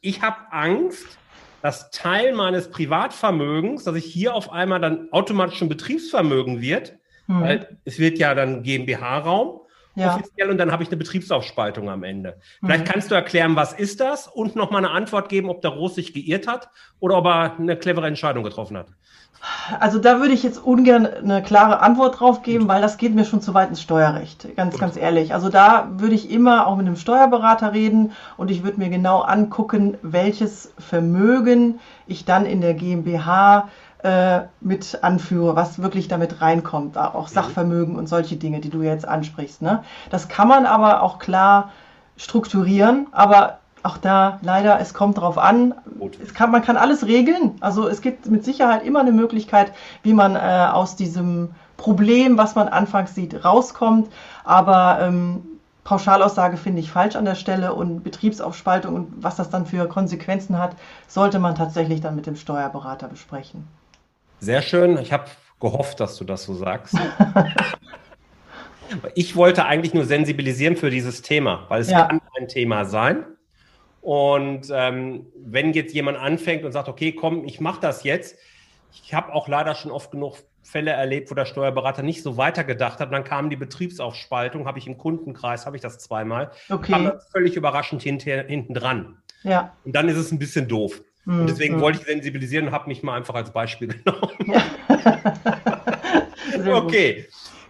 Ich 0.00 0.22
habe 0.22 0.36
Angst, 0.52 1.18
dass 1.60 1.90
Teil 1.90 2.34
meines 2.34 2.70
Privatvermögens, 2.70 3.82
dass 3.82 3.96
ich 3.96 4.04
hier 4.04 4.32
auf 4.32 4.52
einmal 4.52 4.80
dann 4.80 5.08
automatisch 5.10 5.60
ein 5.60 5.68
Betriebsvermögen 5.68 6.60
wird, 6.60 6.98
hm. 7.26 7.40
weil 7.40 7.78
es 7.84 7.98
wird 7.98 8.18
ja 8.18 8.32
dann 8.36 8.62
GmbH-Raum 8.62 9.62
ja. 9.94 10.14
offiziell 10.14 10.50
und 10.50 10.58
dann 10.58 10.72
habe 10.72 10.82
ich 10.82 10.88
eine 10.88 10.96
Betriebsaufspaltung 10.96 11.88
am 11.88 12.02
Ende. 12.02 12.38
Vielleicht 12.60 12.86
mhm. 12.86 12.90
kannst 12.90 13.10
du 13.10 13.14
erklären, 13.14 13.56
was 13.56 13.72
ist 13.72 14.00
das 14.00 14.26
und 14.28 14.56
nochmal 14.56 14.84
eine 14.84 14.94
Antwort 14.94 15.28
geben, 15.28 15.48
ob 15.50 15.62
der 15.62 15.70
Ross 15.70 15.94
sich 15.94 16.12
geirrt 16.12 16.46
hat 16.46 16.68
oder 17.00 17.18
ob 17.18 17.26
er 17.26 17.58
eine 17.58 17.76
clevere 17.76 18.06
Entscheidung 18.06 18.44
getroffen 18.44 18.76
hat. 18.76 18.88
Also 19.78 19.98
da 19.98 20.20
würde 20.20 20.32
ich 20.32 20.42
jetzt 20.42 20.58
ungern 20.58 21.06
eine 21.06 21.42
klare 21.42 21.80
Antwort 21.80 22.18
drauf 22.18 22.42
geben, 22.42 22.66
weil 22.66 22.80
das 22.80 22.96
geht 22.96 23.14
mir 23.14 23.24
schon 23.24 23.42
zu 23.42 23.52
weit 23.52 23.68
ins 23.68 23.82
Steuerrecht, 23.82 24.56
ganz, 24.56 24.72
Gut. 24.72 24.80
ganz 24.80 24.96
ehrlich. 24.96 25.34
Also 25.34 25.48
da 25.48 25.88
würde 25.96 26.14
ich 26.14 26.30
immer 26.30 26.66
auch 26.66 26.76
mit 26.76 26.86
einem 26.86 26.96
Steuerberater 26.96 27.72
reden 27.72 28.12
und 28.36 28.50
ich 28.50 28.64
würde 28.64 28.78
mir 28.78 28.88
genau 28.88 29.20
angucken, 29.20 29.98
welches 30.02 30.72
Vermögen 30.78 31.78
ich 32.06 32.24
dann 32.24 32.46
in 32.46 32.60
der 32.60 32.74
GmbH 32.74 33.68
äh, 34.04 34.42
mit 34.60 34.98
anführe, 35.02 35.56
was 35.56 35.80
wirklich 35.80 36.08
damit 36.08 36.42
reinkommt, 36.42 36.98
auch 36.98 37.28
mhm. 37.28 37.32
Sachvermögen 37.32 37.96
und 37.96 38.06
solche 38.06 38.36
Dinge, 38.36 38.60
die 38.60 38.68
du 38.68 38.82
jetzt 38.82 39.08
ansprichst. 39.08 39.62
Ne? 39.62 39.82
Das 40.10 40.28
kann 40.28 40.46
man 40.46 40.66
aber 40.66 41.02
auch 41.02 41.18
klar 41.18 41.72
strukturieren, 42.18 43.06
aber 43.12 43.58
auch 43.82 43.96
da 43.96 44.38
leider, 44.42 44.78
es 44.78 44.92
kommt 44.92 45.18
drauf 45.18 45.38
an. 45.38 45.74
Kann, 46.34 46.50
man 46.50 46.62
kann 46.62 46.76
alles 46.76 47.06
regeln. 47.06 47.56
Also 47.60 47.88
es 47.88 48.02
gibt 48.02 48.26
mit 48.26 48.44
Sicherheit 48.44 48.84
immer 48.84 49.00
eine 49.00 49.12
Möglichkeit, 49.12 49.72
wie 50.02 50.12
man 50.12 50.36
äh, 50.36 50.68
aus 50.70 50.96
diesem 50.96 51.54
Problem, 51.78 52.36
was 52.36 52.54
man 52.54 52.68
anfangs 52.68 53.14
sieht, 53.14 53.44
rauskommt. 53.44 54.10
Aber 54.44 54.98
ähm, 55.00 55.42
Pauschalaussage 55.84 56.58
finde 56.58 56.80
ich 56.80 56.90
falsch 56.90 57.16
an 57.16 57.24
der 57.24 57.34
Stelle 57.34 57.74
und 57.74 58.04
Betriebsaufspaltung 58.04 58.94
und 58.94 59.22
was 59.22 59.36
das 59.36 59.48
dann 59.48 59.64
für 59.64 59.88
Konsequenzen 59.88 60.58
hat, 60.58 60.76
sollte 61.08 61.38
man 61.38 61.54
tatsächlich 61.54 62.02
dann 62.02 62.16
mit 62.16 62.26
dem 62.26 62.36
Steuerberater 62.36 63.08
besprechen. 63.08 63.66
Sehr 64.44 64.60
schön. 64.60 64.98
Ich 64.98 65.10
habe 65.10 65.24
gehofft, 65.58 66.00
dass 66.00 66.18
du 66.18 66.24
das 66.24 66.44
so 66.44 66.52
sagst. 66.52 66.94
ich 69.14 69.36
wollte 69.36 69.64
eigentlich 69.64 69.94
nur 69.94 70.04
sensibilisieren 70.04 70.76
für 70.76 70.90
dieses 70.90 71.22
Thema, 71.22 71.64
weil 71.68 71.80
es 71.80 71.90
ja. 71.90 72.04
kann 72.04 72.20
ein 72.38 72.48
Thema 72.48 72.84
sein. 72.84 73.24
Und 74.02 74.68
ähm, 74.70 75.26
wenn 75.34 75.72
jetzt 75.72 75.94
jemand 75.94 76.18
anfängt 76.18 76.62
und 76.62 76.72
sagt, 76.72 76.88
okay, 76.88 77.12
komm, 77.12 77.46
ich 77.46 77.58
mache 77.58 77.80
das 77.80 78.04
jetzt, 78.04 78.36
ich 78.92 79.14
habe 79.14 79.32
auch 79.32 79.48
leider 79.48 79.74
schon 79.74 79.90
oft 79.90 80.10
genug 80.10 80.36
Fälle 80.62 80.90
erlebt, 80.90 81.30
wo 81.30 81.34
der 81.34 81.46
Steuerberater 81.46 82.02
nicht 82.02 82.22
so 82.22 82.36
weitergedacht 82.36 83.00
hat. 83.00 83.14
Dann 83.14 83.24
kam 83.24 83.48
die 83.48 83.56
Betriebsaufspaltung, 83.56 84.66
habe 84.66 84.78
ich 84.78 84.86
im 84.86 84.98
Kundenkreis, 84.98 85.64
habe 85.64 85.76
ich 85.76 85.82
das 85.82 85.98
zweimal, 85.98 86.50
okay. 86.68 86.92
kam 86.92 87.12
völlig 87.32 87.56
überraschend 87.56 88.02
hinten 88.02 88.74
dran. 88.74 89.22
Ja. 89.42 89.72
Und 89.84 89.96
dann 89.96 90.10
ist 90.10 90.18
es 90.18 90.32
ein 90.32 90.38
bisschen 90.38 90.68
doof. 90.68 91.00
Mhm. 91.24 91.40
Und 91.40 91.50
deswegen 91.50 91.76
mhm. 91.76 91.80
wollte 91.80 92.00
ich 92.00 92.06
sensibilisieren 92.06 92.68
und 92.68 92.72
habe 92.72 92.88
mich 92.88 93.02
mal 93.02 93.16
einfach 93.16 93.34
als 93.34 93.52
Beispiel 93.52 93.88
genommen. 94.04 94.32
Ja. 96.64 96.76
okay. 96.76 97.26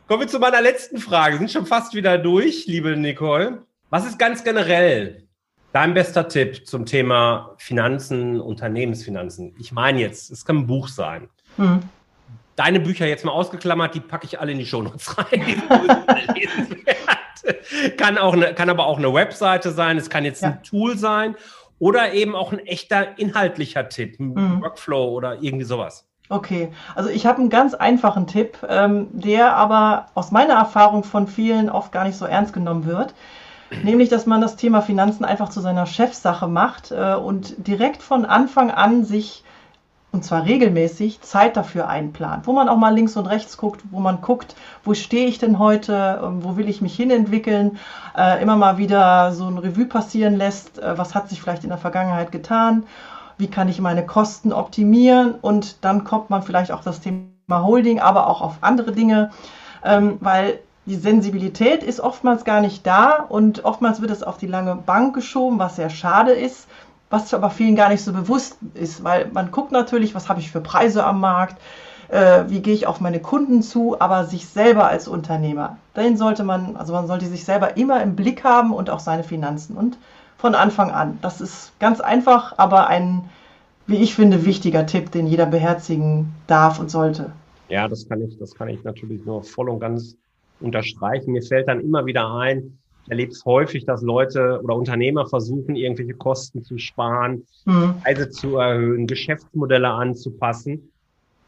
Kommen 0.06 0.20
wir 0.20 0.28
zu 0.28 0.38
meiner 0.38 0.60
letzten 0.60 0.98
Frage. 0.98 1.34
Wir 1.34 1.38
sind 1.38 1.50
schon 1.50 1.66
fast 1.66 1.94
wieder 1.94 2.18
durch, 2.18 2.66
liebe 2.66 2.96
Nicole. 2.96 3.62
Was 3.88 4.04
ist 4.04 4.18
ganz 4.18 4.44
generell 4.44 5.24
Dein 5.74 5.92
bester 5.92 6.28
Tipp 6.28 6.68
zum 6.68 6.86
Thema 6.86 7.56
Finanzen, 7.58 8.40
Unternehmensfinanzen. 8.40 9.56
Ich 9.58 9.72
meine 9.72 9.98
jetzt, 9.98 10.30
es 10.30 10.44
kann 10.44 10.58
ein 10.58 10.66
Buch 10.68 10.86
sein. 10.86 11.28
Hm. 11.56 11.82
Deine 12.54 12.78
Bücher 12.78 13.06
jetzt 13.06 13.24
mal 13.24 13.32
ausgeklammert, 13.32 13.92
die 13.92 13.98
packe 13.98 14.24
ich 14.24 14.38
alle 14.38 14.52
in 14.52 14.58
die 14.58 14.66
Shownotes 14.66 15.18
rein. 15.18 15.60
kann, 17.96 18.18
auch 18.18 18.34
eine, 18.34 18.54
kann 18.54 18.70
aber 18.70 18.86
auch 18.86 18.98
eine 18.98 19.12
Webseite 19.12 19.72
sein, 19.72 19.98
es 19.98 20.08
kann 20.08 20.24
jetzt 20.24 20.42
ja. 20.42 20.50
ein 20.50 20.62
Tool 20.62 20.96
sein 20.96 21.34
oder 21.78 22.12
eben 22.12 22.34
auch 22.34 22.52
ein 22.52 22.60
echter 22.60 23.18
inhaltlicher 23.18 23.88
Tipp, 23.88 24.18
ein 24.20 24.34
hm. 24.34 24.62
Workflow 24.62 25.12
oder 25.12 25.42
irgendwie 25.42 25.64
sowas. 25.64 26.06
Okay, 26.30 26.72
also 26.94 27.10
ich 27.10 27.26
habe 27.26 27.38
einen 27.38 27.50
ganz 27.50 27.74
einfachen 27.74 28.26
Tipp, 28.26 28.58
ähm, 28.66 29.08
der 29.12 29.54
aber 29.56 30.06
aus 30.14 30.30
meiner 30.30 30.54
Erfahrung 30.54 31.04
von 31.04 31.26
vielen 31.26 31.68
oft 31.68 31.92
gar 31.92 32.04
nicht 32.04 32.16
so 32.16 32.24
ernst 32.24 32.54
genommen 32.54 32.86
wird. 32.86 33.14
Nämlich, 33.82 34.08
dass 34.08 34.24
man 34.24 34.40
das 34.40 34.56
Thema 34.56 34.80
Finanzen 34.80 35.24
einfach 35.24 35.50
zu 35.50 35.60
seiner 35.60 35.86
Chefsache 35.86 36.48
macht 36.48 36.92
äh, 36.92 37.14
und 37.14 37.66
direkt 37.66 38.02
von 38.02 38.24
Anfang 38.24 38.70
an 38.70 39.04
sich, 39.04 39.44
und 40.14 40.24
zwar 40.24 40.44
regelmäßig, 40.44 41.20
Zeit 41.22 41.56
dafür 41.56 41.88
einplant. 41.88 42.46
Wo 42.46 42.52
man 42.52 42.68
auch 42.68 42.76
mal 42.76 42.94
links 42.94 43.16
und 43.16 43.26
rechts 43.26 43.56
guckt, 43.56 43.82
wo 43.90 43.98
man 43.98 44.20
guckt, 44.20 44.54
wo 44.84 44.94
stehe 44.94 45.26
ich 45.26 45.38
denn 45.38 45.58
heute, 45.58 46.20
äh, 46.22 46.44
wo 46.44 46.56
will 46.56 46.68
ich 46.68 46.80
mich 46.80 46.94
hinentwickeln, 46.94 47.78
äh, 48.16 48.40
immer 48.40 48.54
mal 48.54 48.78
wieder 48.78 49.32
so 49.32 49.48
ein 49.48 49.58
Revue 49.58 49.86
passieren 49.86 50.36
lässt, 50.36 50.78
äh, 50.78 50.96
was 50.96 51.16
hat 51.16 51.28
sich 51.28 51.42
vielleicht 51.42 51.64
in 51.64 51.70
der 51.70 51.78
Vergangenheit 51.78 52.30
getan, 52.30 52.84
wie 53.38 53.48
kann 53.48 53.68
ich 53.68 53.80
meine 53.80 54.06
Kosten 54.06 54.52
optimieren 54.52 55.34
und 55.42 55.84
dann 55.84 56.04
kommt 56.04 56.30
man 56.30 56.42
vielleicht 56.42 56.70
auch 56.70 56.84
das 56.84 57.00
Thema 57.00 57.26
Holding, 57.50 57.98
aber 57.98 58.28
auch 58.28 58.40
auf 58.40 58.58
andere 58.60 58.92
Dinge, 58.92 59.32
ähm, 59.84 60.18
weil 60.20 60.60
die 60.86 60.96
Sensibilität 60.96 61.82
ist 61.82 61.98
oftmals 61.98 62.44
gar 62.44 62.60
nicht 62.60 62.86
da 62.86 63.24
und 63.28 63.64
oftmals 63.64 64.00
wird 64.00 64.10
es 64.10 64.22
auf 64.22 64.36
die 64.36 64.46
lange 64.46 64.76
Bank 64.76 65.14
geschoben, 65.14 65.58
was 65.58 65.76
sehr 65.76 65.90
schade 65.90 66.32
ist, 66.32 66.68
was 67.10 67.32
aber 67.32 67.50
vielen 67.50 67.76
gar 67.76 67.90
nicht 67.90 68.02
so 68.02 68.12
bewusst 68.12 68.58
ist, 68.74 69.04
weil 69.04 69.30
man 69.32 69.50
guckt 69.50 69.72
natürlich, 69.72 70.14
was 70.14 70.28
habe 70.28 70.40
ich 70.40 70.50
für 70.50 70.60
Preise 70.60 71.04
am 71.04 71.20
Markt, 71.20 71.60
äh, 72.08 72.44
wie 72.48 72.60
gehe 72.60 72.74
ich 72.74 72.86
auf 72.86 73.00
meine 73.00 73.20
Kunden 73.20 73.62
zu, 73.62 74.00
aber 74.00 74.24
sich 74.24 74.46
selber 74.46 74.88
als 74.88 75.08
Unternehmer. 75.08 75.78
Den 75.96 76.16
sollte 76.16 76.44
man, 76.44 76.76
also 76.76 76.92
man 76.92 77.06
sollte 77.06 77.26
sich 77.26 77.44
selber 77.44 77.76
immer 77.76 78.02
im 78.02 78.16
Blick 78.16 78.44
haben 78.44 78.72
und 78.72 78.90
auch 78.90 79.00
seine 79.00 79.24
Finanzen 79.24 79.76
und 79.76 79.98
von 80.36 80.54
Anfang 80.54 80.90
an. 80.90 81.18
Das 81.22 81.40
ist 81.40 81.72
ganz 81.78 82.00
einfach, 82.00 82.58
aber 82.58 82.88
ein, 82.88 83.28
wie 83.86 83.96
ich 83.96 84.14
finde, 84.14 84.44
wichtiger 84.44 84.86
Tipp, 84.86 85.10
den 85.10 85.26
jeder 85.26 85.46
beherzigen 85.46 86.34
darf 86.46 86.78
und 86.78 86.90
sollte. 86.90 87.32
Ja, 87.68 87.88
das 87.88 88.08
kann 88.08 88.20
ich, 88.20 88.38
das 88.38 88.54
kann 88.54 88.68
ich 88.68 88.82
natürlich 88.84 89.24
nur 89.24 89.42
voll 89.42 89.70
und 89.70 89.80
ganz 89.80 90.16
unterstreichen. 90.60 91.32
Mir 91.32 91.42
fällt 91.42 91.68
dann 91.68 91.80
immer 91.80 92.06
wieder 92.06 92.30
ein, 92.34 92.78
erlebe 93.08 93.32
es 93.32 93.44
häufig, 93.44 93.84
dass 93.84 94.02
Leute 94.02 94.60
oder 94.62 94.76
Unternehmer 94.76 95.26
versuchen, 95.26 95.76
irgendwelche 95.76 96.14
Kosten 96.14 96.62
zu 96.64 96.78
sparen, 96.78 97.44
mhm. 97.64 97.94
Preise 98.02 98.30
zu 98.30 98.56
erhöhen, 98.56 99.06
Geschäftsmodelle 99.06 99.88
anzupassen 99.88 100.90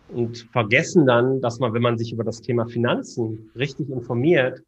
und 0.09 0.47
vergessen 0.53 1.07
dann, 1.07 1.41
dass 1.41 1.59
man, 1.59 1.73
wenn 1.75 1.83
man 1.83 1.99
sich 1.99 2.13
über 2.13 2.25
das 2.25 2.41
Thema 2.41 2.67
Finanzen 2.67 3.51
richtig 3.57 3.91
informiert, 3.91 4.63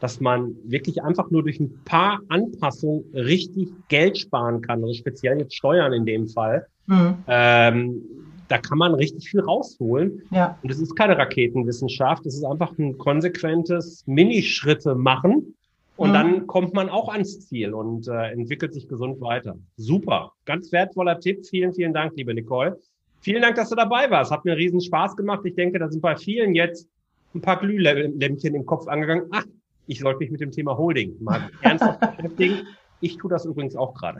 dass 0.00 0.20
man 0.20 0.56
wirklich 0.64 1.02
einfach 1.02 1.30
nur 1.30 1.44
durch 1.44 1.60
ein 1.60 1.80
paar 1.84 2.20
Anpassungen 2.28 3.04
richtig 3.14 3.68
Geld 3.88 4.18
sparen 4.18 4.60
kann, 4.60 4.82
also 4.82 4.94
speziell 4.94 5.38
jetzt 5.38 5.54
Steuern 5.54 5.92
in 5.92 6.04
dem 6.04 6.28
Fall. 6.28 6.66
Mhm. 6.86 7.18
Ähm, 7.28 8.02
da 8.48 8.58
kann 8.58 8.78
man 8.78 8.94
richtig 8.94 9.30
viel 9.30 9.40
rausholen. 9.40 10.22
Ja. 10.30 10.58
Und 10.62 10.70
es 10.70 10.80
ist 10.80 10.96
keine 10.96 11.16
Raketenwissenschaft, 11.16 12.26
es 12.26 12.34
ist 12.34 12.44
einfach 12.44 12.76
ein 12.78 12.98
konsequentes 12.98 14.02
Minischritte 14.06 14.96
machen 14.96 15.54
und 16.02 16.08
mhm. 16.08 16.14
dann 16.14 16.46
kommt 16.48 16.74
man 16.74 16.88
auch 16.88 17.08
ans 17.10 17.46
Ziel 17.46 17.74
und 17.74 18.08
äh, 18.08 18.32
entwickelt 18.32 18.74
sich 18.74 18.88
gesund 18.88 19.20
weiter. 19.20 19.54
Super, 19.76 20.32
ganz 20.46 20.72
wertvoller 20.72 21.20
Tipp. 21.20 21.46
Vielen, 21.46 21.72
vielen 21.72 21.94
Dank, 21.94 22.14
liebe 22.16 22.34
Nicole. 22.34 22.76
Vielen 23.20 23.40
Dank, 23.40 23.54
dass 23.54 23.68
du 23.68 23.76
dabei 23.76 24.10
warst. 24.10 24.32
Hat 24.32 24.44
mir 24.44 24.56
riesen 24.56 24.80
Spaß 24.80 25.14
gemacht. 25.14 25.42
Ich 25.44 25.54
denke, 25.54 25.78
da 25.78 25.88
sind 25.88 26.00
bei 26.00 26.16
vielen 26.16 26.56
jetzt 26.56 26.88
ein 27.36 27.40
paar 27.40 27.60
Glühlämpchen 27.60 28.52
im 28.56 28.66
Kopf 28.66 28.88
angegangen. 28.88 29.28
Ach, 29.30 29.44
ich 29.86 30.00
sollte 30.00 30.18
mich 30.18 30.32
mit 30.32 30.40
dem 30.40 30.50
Thema 30.50 30.76
Holding 30.76 31.14
mal 31.20 31.50
ernsthaft 31.62 32.00
beschäftigen. 32.00 32.66
Ich 33.00 33.18
tue 33.18 33.30
das 33.30 33.44
übrigens 33.44 33.76
auch 33.76 33.94
gerade. 33.94 34.18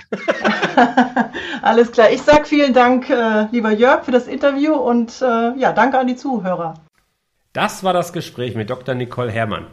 Alles 1.62 1.90
klar. 1.90 2.12
Ich 2.12 2.23
sage 2.23 2.45
vielen 2.45 2.75
Dank, 2.75 3.11
äh, 3.11 3.47
lieber 3.51 3.73
Jörg, 3.73 4.05
für 4.05 4.12
das 4.12 4.29
Interview 4.29 4.75
und 4.75 5.21
äh, 5.21 5.59
ja, 5.59 5.73
danke 5.73 5.99
an 5.99 6.07
die 6.07 6.16
Zuhörer. 6.16 6.75
Das 7.53 7.83
war 7.83 7.92
das 7.92 8.12
Gespräch 8.12 8.55
mit 8.55 8.71
Dr. 8.71 8.95
Nicole 8.95 9.33
Herrmann. 9.33 9.66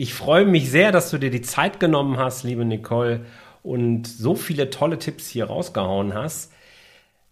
Ich 0.00 0.14
freue 0.14 0.44
mich 0.44 0.70
sehr, 0.70 0.92
dass 0.92 1.10
du 1.10 1.18
dir 1.18 1.28
die 1.28 1.42
Zeit 1.42 1.80
genommen 1.80 2.18
hast, 2.18 2.44
liebe 2.44 2.64
Nicole, 2.64 3.26
und 3.64 4.06
so 4.06 4.36
viele 4.36 4.70
tolle 4.70 5.00
Tipps 5.00 5.28
hier 5.28 5.46
rausgehauen 5.46 6.14
hast. 6.14 6.52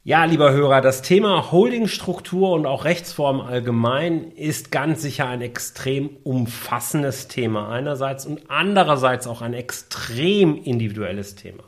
Ja, 0.02 0.24
lieber 0.24 0.50
Hörer, 0.50 0.80
das 0.80 1.00
Thema 1.00 1.52
Holdingstruktur 1.52 2.50
und 2.50 2.66
auch 2.66 2.84
Rechtsform 2.84 3.40
allgemein 3.40 4.32
ist 4.32 4.72
ganz 4.72 5.00
sicher 5.00 5.28
ein 5.28 5.42
extrem 5.42 6.10
umfassendes 6.24 7.28
Thema 7.28 7.68
einerseits 7.68 8.26
und 8.26 8.40
andererseits 8.48 9.28
auch 9.28 9.42
ein 9.42 9.54
extrem 9.54 10.60
individuelles 10.60 11.36
Thema. 11.36 11.62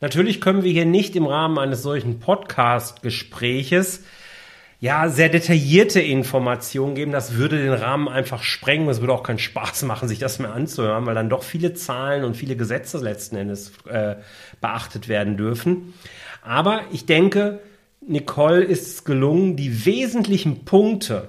Natürlich 0.00 0.40
können 0.40 0.64
wir 0.64 0.72
hier 0.72 0.84
nicht 0.84 1.14
im 1.14 1.26
Rahmen 1.26 1.60
eines 1.60 1.84
solchen 1.84 2.18
Podcast-Gespräches 2.18 4.02
ja, 4.80 5.08
sehr 5.08 5.28
detaillierte 5.28 6.00
Informationen 6.00 6.94
geben. 6.94 7.12
Das 7.12 7.34
würde 7.34 7.62
den 7.62 7.72
Rahmen 7.72 8.08
einfach 8.08 8.42
sprengen. 8.42 8.88
Es 8.88 9.00
würde 9.00 9.12
auch 9.12 9.22
keinen 9.22 9.38
Spaß 9.38 9.84
machen, 9.84 10.08
sich 10.08 10.18
das 10.18 10.38
mehr 10.38 10.52
anzuhören, 10.52 11.06
weil 11.06 11.14
dann 11.14 11.30
doch 11.30 11.42
viele 11.42 11.74
Zahlen 11.74 12.24
und 12.24 12.36
viele 12.36 12.56
Gesetze 12.56 12.98
letzten 12.98 13.36
Endes 13.36 13.72
äh, 13.88 14.16
beachtet 14.60 15.08
werden 15.08 15.36
dürfen. 15.36 15.94
Aber 16.42 16.82
ich 16.92 17.06
denke, 17.06 17.60
Nicole 18.06 18.62
ist 18.62 18.86
es 18.86 19.04
gelungen, 19.04 19.56
die 19.56 19.86
wesentlichen 19.86 20.64
Punkte 20.64 21.28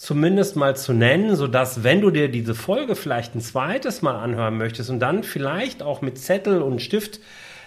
zumindest 0.00 0.56
mal 0.56 0.74
zu 0.76 0.94
nennen, 0.94 1.36
sodass, 1.36 1.84
wenn 1.84 2.00
du 2.00 2.10
dir 2.10 2.28
diese 2.28 2.54
Folge 2.54 2.96
vielleicht 2.96 3.34
ein 3.34 3.42
zweites 3.42 4.00
Mal 4.00 4.16
anhören 4.18 4.56
möchtest 4.56 4.88
und 4.88 4.98
dann 4.98 5.22
vielleicht 5.22 5.82
auch 5.82 6.00
mit 6.00 6.18
Zettel 6.18 6.62
und 6.62 6.80
Stift 6.80 7.20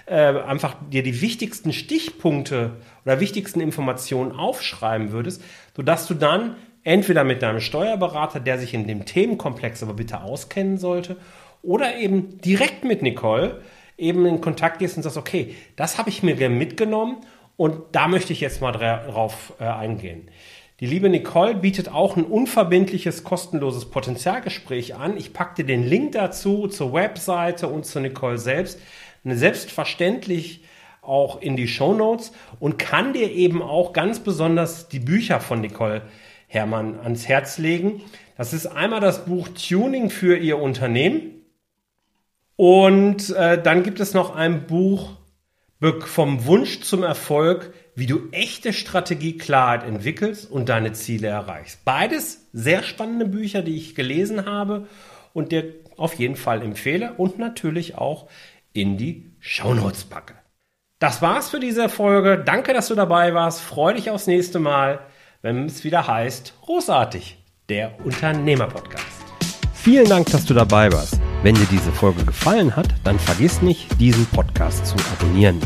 äh, 0.06 0.16
einfach 0.16 0.76
dir 0.90 1.04
die 1.04 1.22
wichtigsten 1.22 1.74
Stichpunkte 1.74 2.72
oder 3.06 3.20
wichtigsten 3.20 3.62
Informationen 3.62 4.32
aufschreiben 4.32 5.12
würdest, 5.12 5.42
sodass 5.76 6.08
du 6.08 6.14
dann 6.14 6.56
entweder 6.84 7.24
mit 7.24 7.42
deinem 7.42 7.62
Steuerberater, 7.62 8.40
der 8.40 8.60
sich 8.60 8.74
in 8.74 8.88
dem 8.88 9.06
Themenkomplex 9.06 9.82
aber 9.84 9.94
bitte 9.94 10.22
auskennen 10.22 10.78
sollte, 10.78 11.18
oder 11.62 11.98
eben 11.98 12.40
direkt 12.42 12.84
mit 12.84 13.02
Nicole, 13.02 13.62
eben 13.98 14.26
in 14.26 14.42
Kontakt 14.42 14.80
gehst 14.80 14.98
und 14.98 15.04
sagst, 15.04 15.18
okay, 15.18 15.56
das 15.76 15.98
habe 15.98 16.10
ich 16.10 16.24
mir 16.24 16.50
mitgenommen 16.50 17.18
und 17.56 17.78
da 17.94 18.08
möchte 18.08 18.34
ich 18.34 18.42
jetzt 18.42 18.62
mal 18.62 18.72
drauf 18.72 19.54
äh, 19.60 19.64
eingehen. 19.64 20.30
Die 20.80 20.88
liebe 20.88 21.08
Nicole 21.08 21.56
bietet 21.56 21.90
auch 21.90 22.18
ein 22.18 22.26
unverbindliches, 22.26 23.24
kostenloses 23.24 23.86
Potenzialgespräch 23.86 24.96
an. 24.96 25.16
Ich 25.16 25.32
packe 25.32 25.56
dir 25.56 25.66
den 25.66 25.88
Link 25.88 26.14
dazu 26.14 26.68
zur 26.68 26.92
Webseite 26.92 27.68
und 27.68 27.86
zu 27.86 28.02
Nicole 28.02 28.38
selbst. 28.38 28.82
Selbstverständlich 29.24 30.64
auch 31.02 31.42
in 31.42 31.56
die 31.56 31.68
Show 31.68 31.94
Notes 31.94 32.32
und 32.60 32.80
kann 32.80 33.14
dir 33.14 33.32
eben 33.32 33.62
auch 33.62 33.94
ganz 33.94 34.20
besonders 34.20 34.88
die 34.88 35.00
Bücher 35.00 35.40
von 35.40 35.62
Nicole 35.62 36.02
Hermann 36.48 37.00
ans 37.00 37.28
Herz 37.28 37.58
legen. 37.58 38.02
Das 38.38 38.54
ist 38.54 38.68
einmal 38.68 39.02
das 39.02 39.26
Buch 39.26 39.50
Tuning 39.50 40.10
für 40.10 40.38
Ihr 40.38 40.60
Unternehmen 40.60 41.44
und 42.56 43.32
äh, 43.32 43.62
dann 43.62 43.84
gibt 43.84 44.00
es 44.00 44.14
noch 44.14 44.36
ein 44.36 44.68
Buch 44.68 45.18
vom 46.06 46.46
Wunsch 46.46 46.80
zum 46.82 47.04
Erfolg, 47.04 47.74
wie 47.96 48.06
du 48.06 48.30
echte 48.32 48.72
Strategieklarheit 48.72 49.84
entwickelst 49.84 50.50
und 50.50 50.70
deine 50.70 50.94
Ziele 50.94 51.28
erreichst. 51.28 51.84
Beides 51.84 52.48
sehr 52.54 52.84
spannende 52.84 53.26
Bücher, 53.26 53.62
die 53.62 53.76
ich 53.76 53.96
gelesen 53.96 54.46
habe 54.46 54.88
und 55.34 55.52
dir 55.52 55.74
auf 55.98 56.14
jeden 56.14 56.38
Fall 56.38 56.62
empfehle 56.62 57.14
und 57.18 57.38
natürlich 57.38 57.98
auch 57.98 58.30
in 58.74 58.98
die 58.98 59.32
Shownotes 59.40 60.04
packe. 60.06 60.34
Das 61.00 61.22
war's 61.22 61.50
für 61.50 61.60
diese 61.60 61.90
Folge. 61.90 62.42
Danke, 62.44 62.74
dass 62.74 62.88
du 62.88 62.96
dabei 62.96 63.34
warst. 63.34 63.62
Freue 63.62 63.94
dich 63.94 64.10
aufs 64.10 64.28
nächste 64.28 64.60
Mal, 64.60 65.00
wenn 65.42 65.66
es 65.66 65.84
wieder 65.84 66.08
heißt, 66.08 66.54
großartig, 66.62 67.38
der 67.70 68.00
Unternehmer-Podcast. 68.04 69.06
Vielen 69.74 70.08
Dank, 70.08 70.32
dass 70.32 70.46
du 70.46 70.54
dabei 70.54 70.92
warst. 70.92 71.20
Wenn 71.44 71.56
dir 71.56 71.68
diese 71.70 71.92
Folge 71.92 72.24
gefallen 72.24 72.76
hat, 72.76 72.88
dann 73.04 73.20
vergiss 73.20 73.62
nicht, 73.62 74.00
diesen 74.00 74.26
Podcast 74.28 74.86
zu 74.86 74.96
abonnieren. 75.12 75.60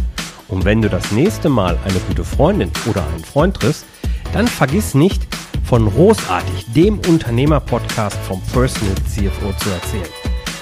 Und 0.47 0.65
wenn 0.65 0.81
du 0.81 0.89
das 0.89 1.11
nächste 1.11 1.49
Mal 1.49 1.77
eine 1.85 1.99
gute 2.07 2.23
Freundin 2.23 2.71
oder 2.87 3.05
einen 3.07 3.23
Freund 3.23 3.57
triffst, 3.57 3.85
dann 4.33 4.47
vergiss 4.47 4.95
nicht, 4.95 5.27
von 5.63 5.89
Großartig, 5.91 6.65
dem 6.73 6.97
Unternehmer-Podcast 6.99 8.17
vom 8.19 8.41
Personal 8.53 8.95
CFO 9.05 9.51
zu 9.59 9.69
erzählen. 9.69 10.09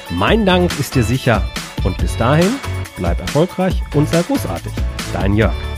Mein 0.10 0.46
Dank 0.46 0.78
ist 0.80 0.96
dir 0.96 1.04
sicher 1.04 1.44
und 1.86 1.98
bis 1.98 2.18
dahin 2.18 2.60
bleib 2.98 3.20
erfolgreich 3.22 3.82
und 3.94 4.10
sei 4.10 4.22
großartig. 4.24 4.74
Dein 5.14 5.36
Jörg. 5.36 5.75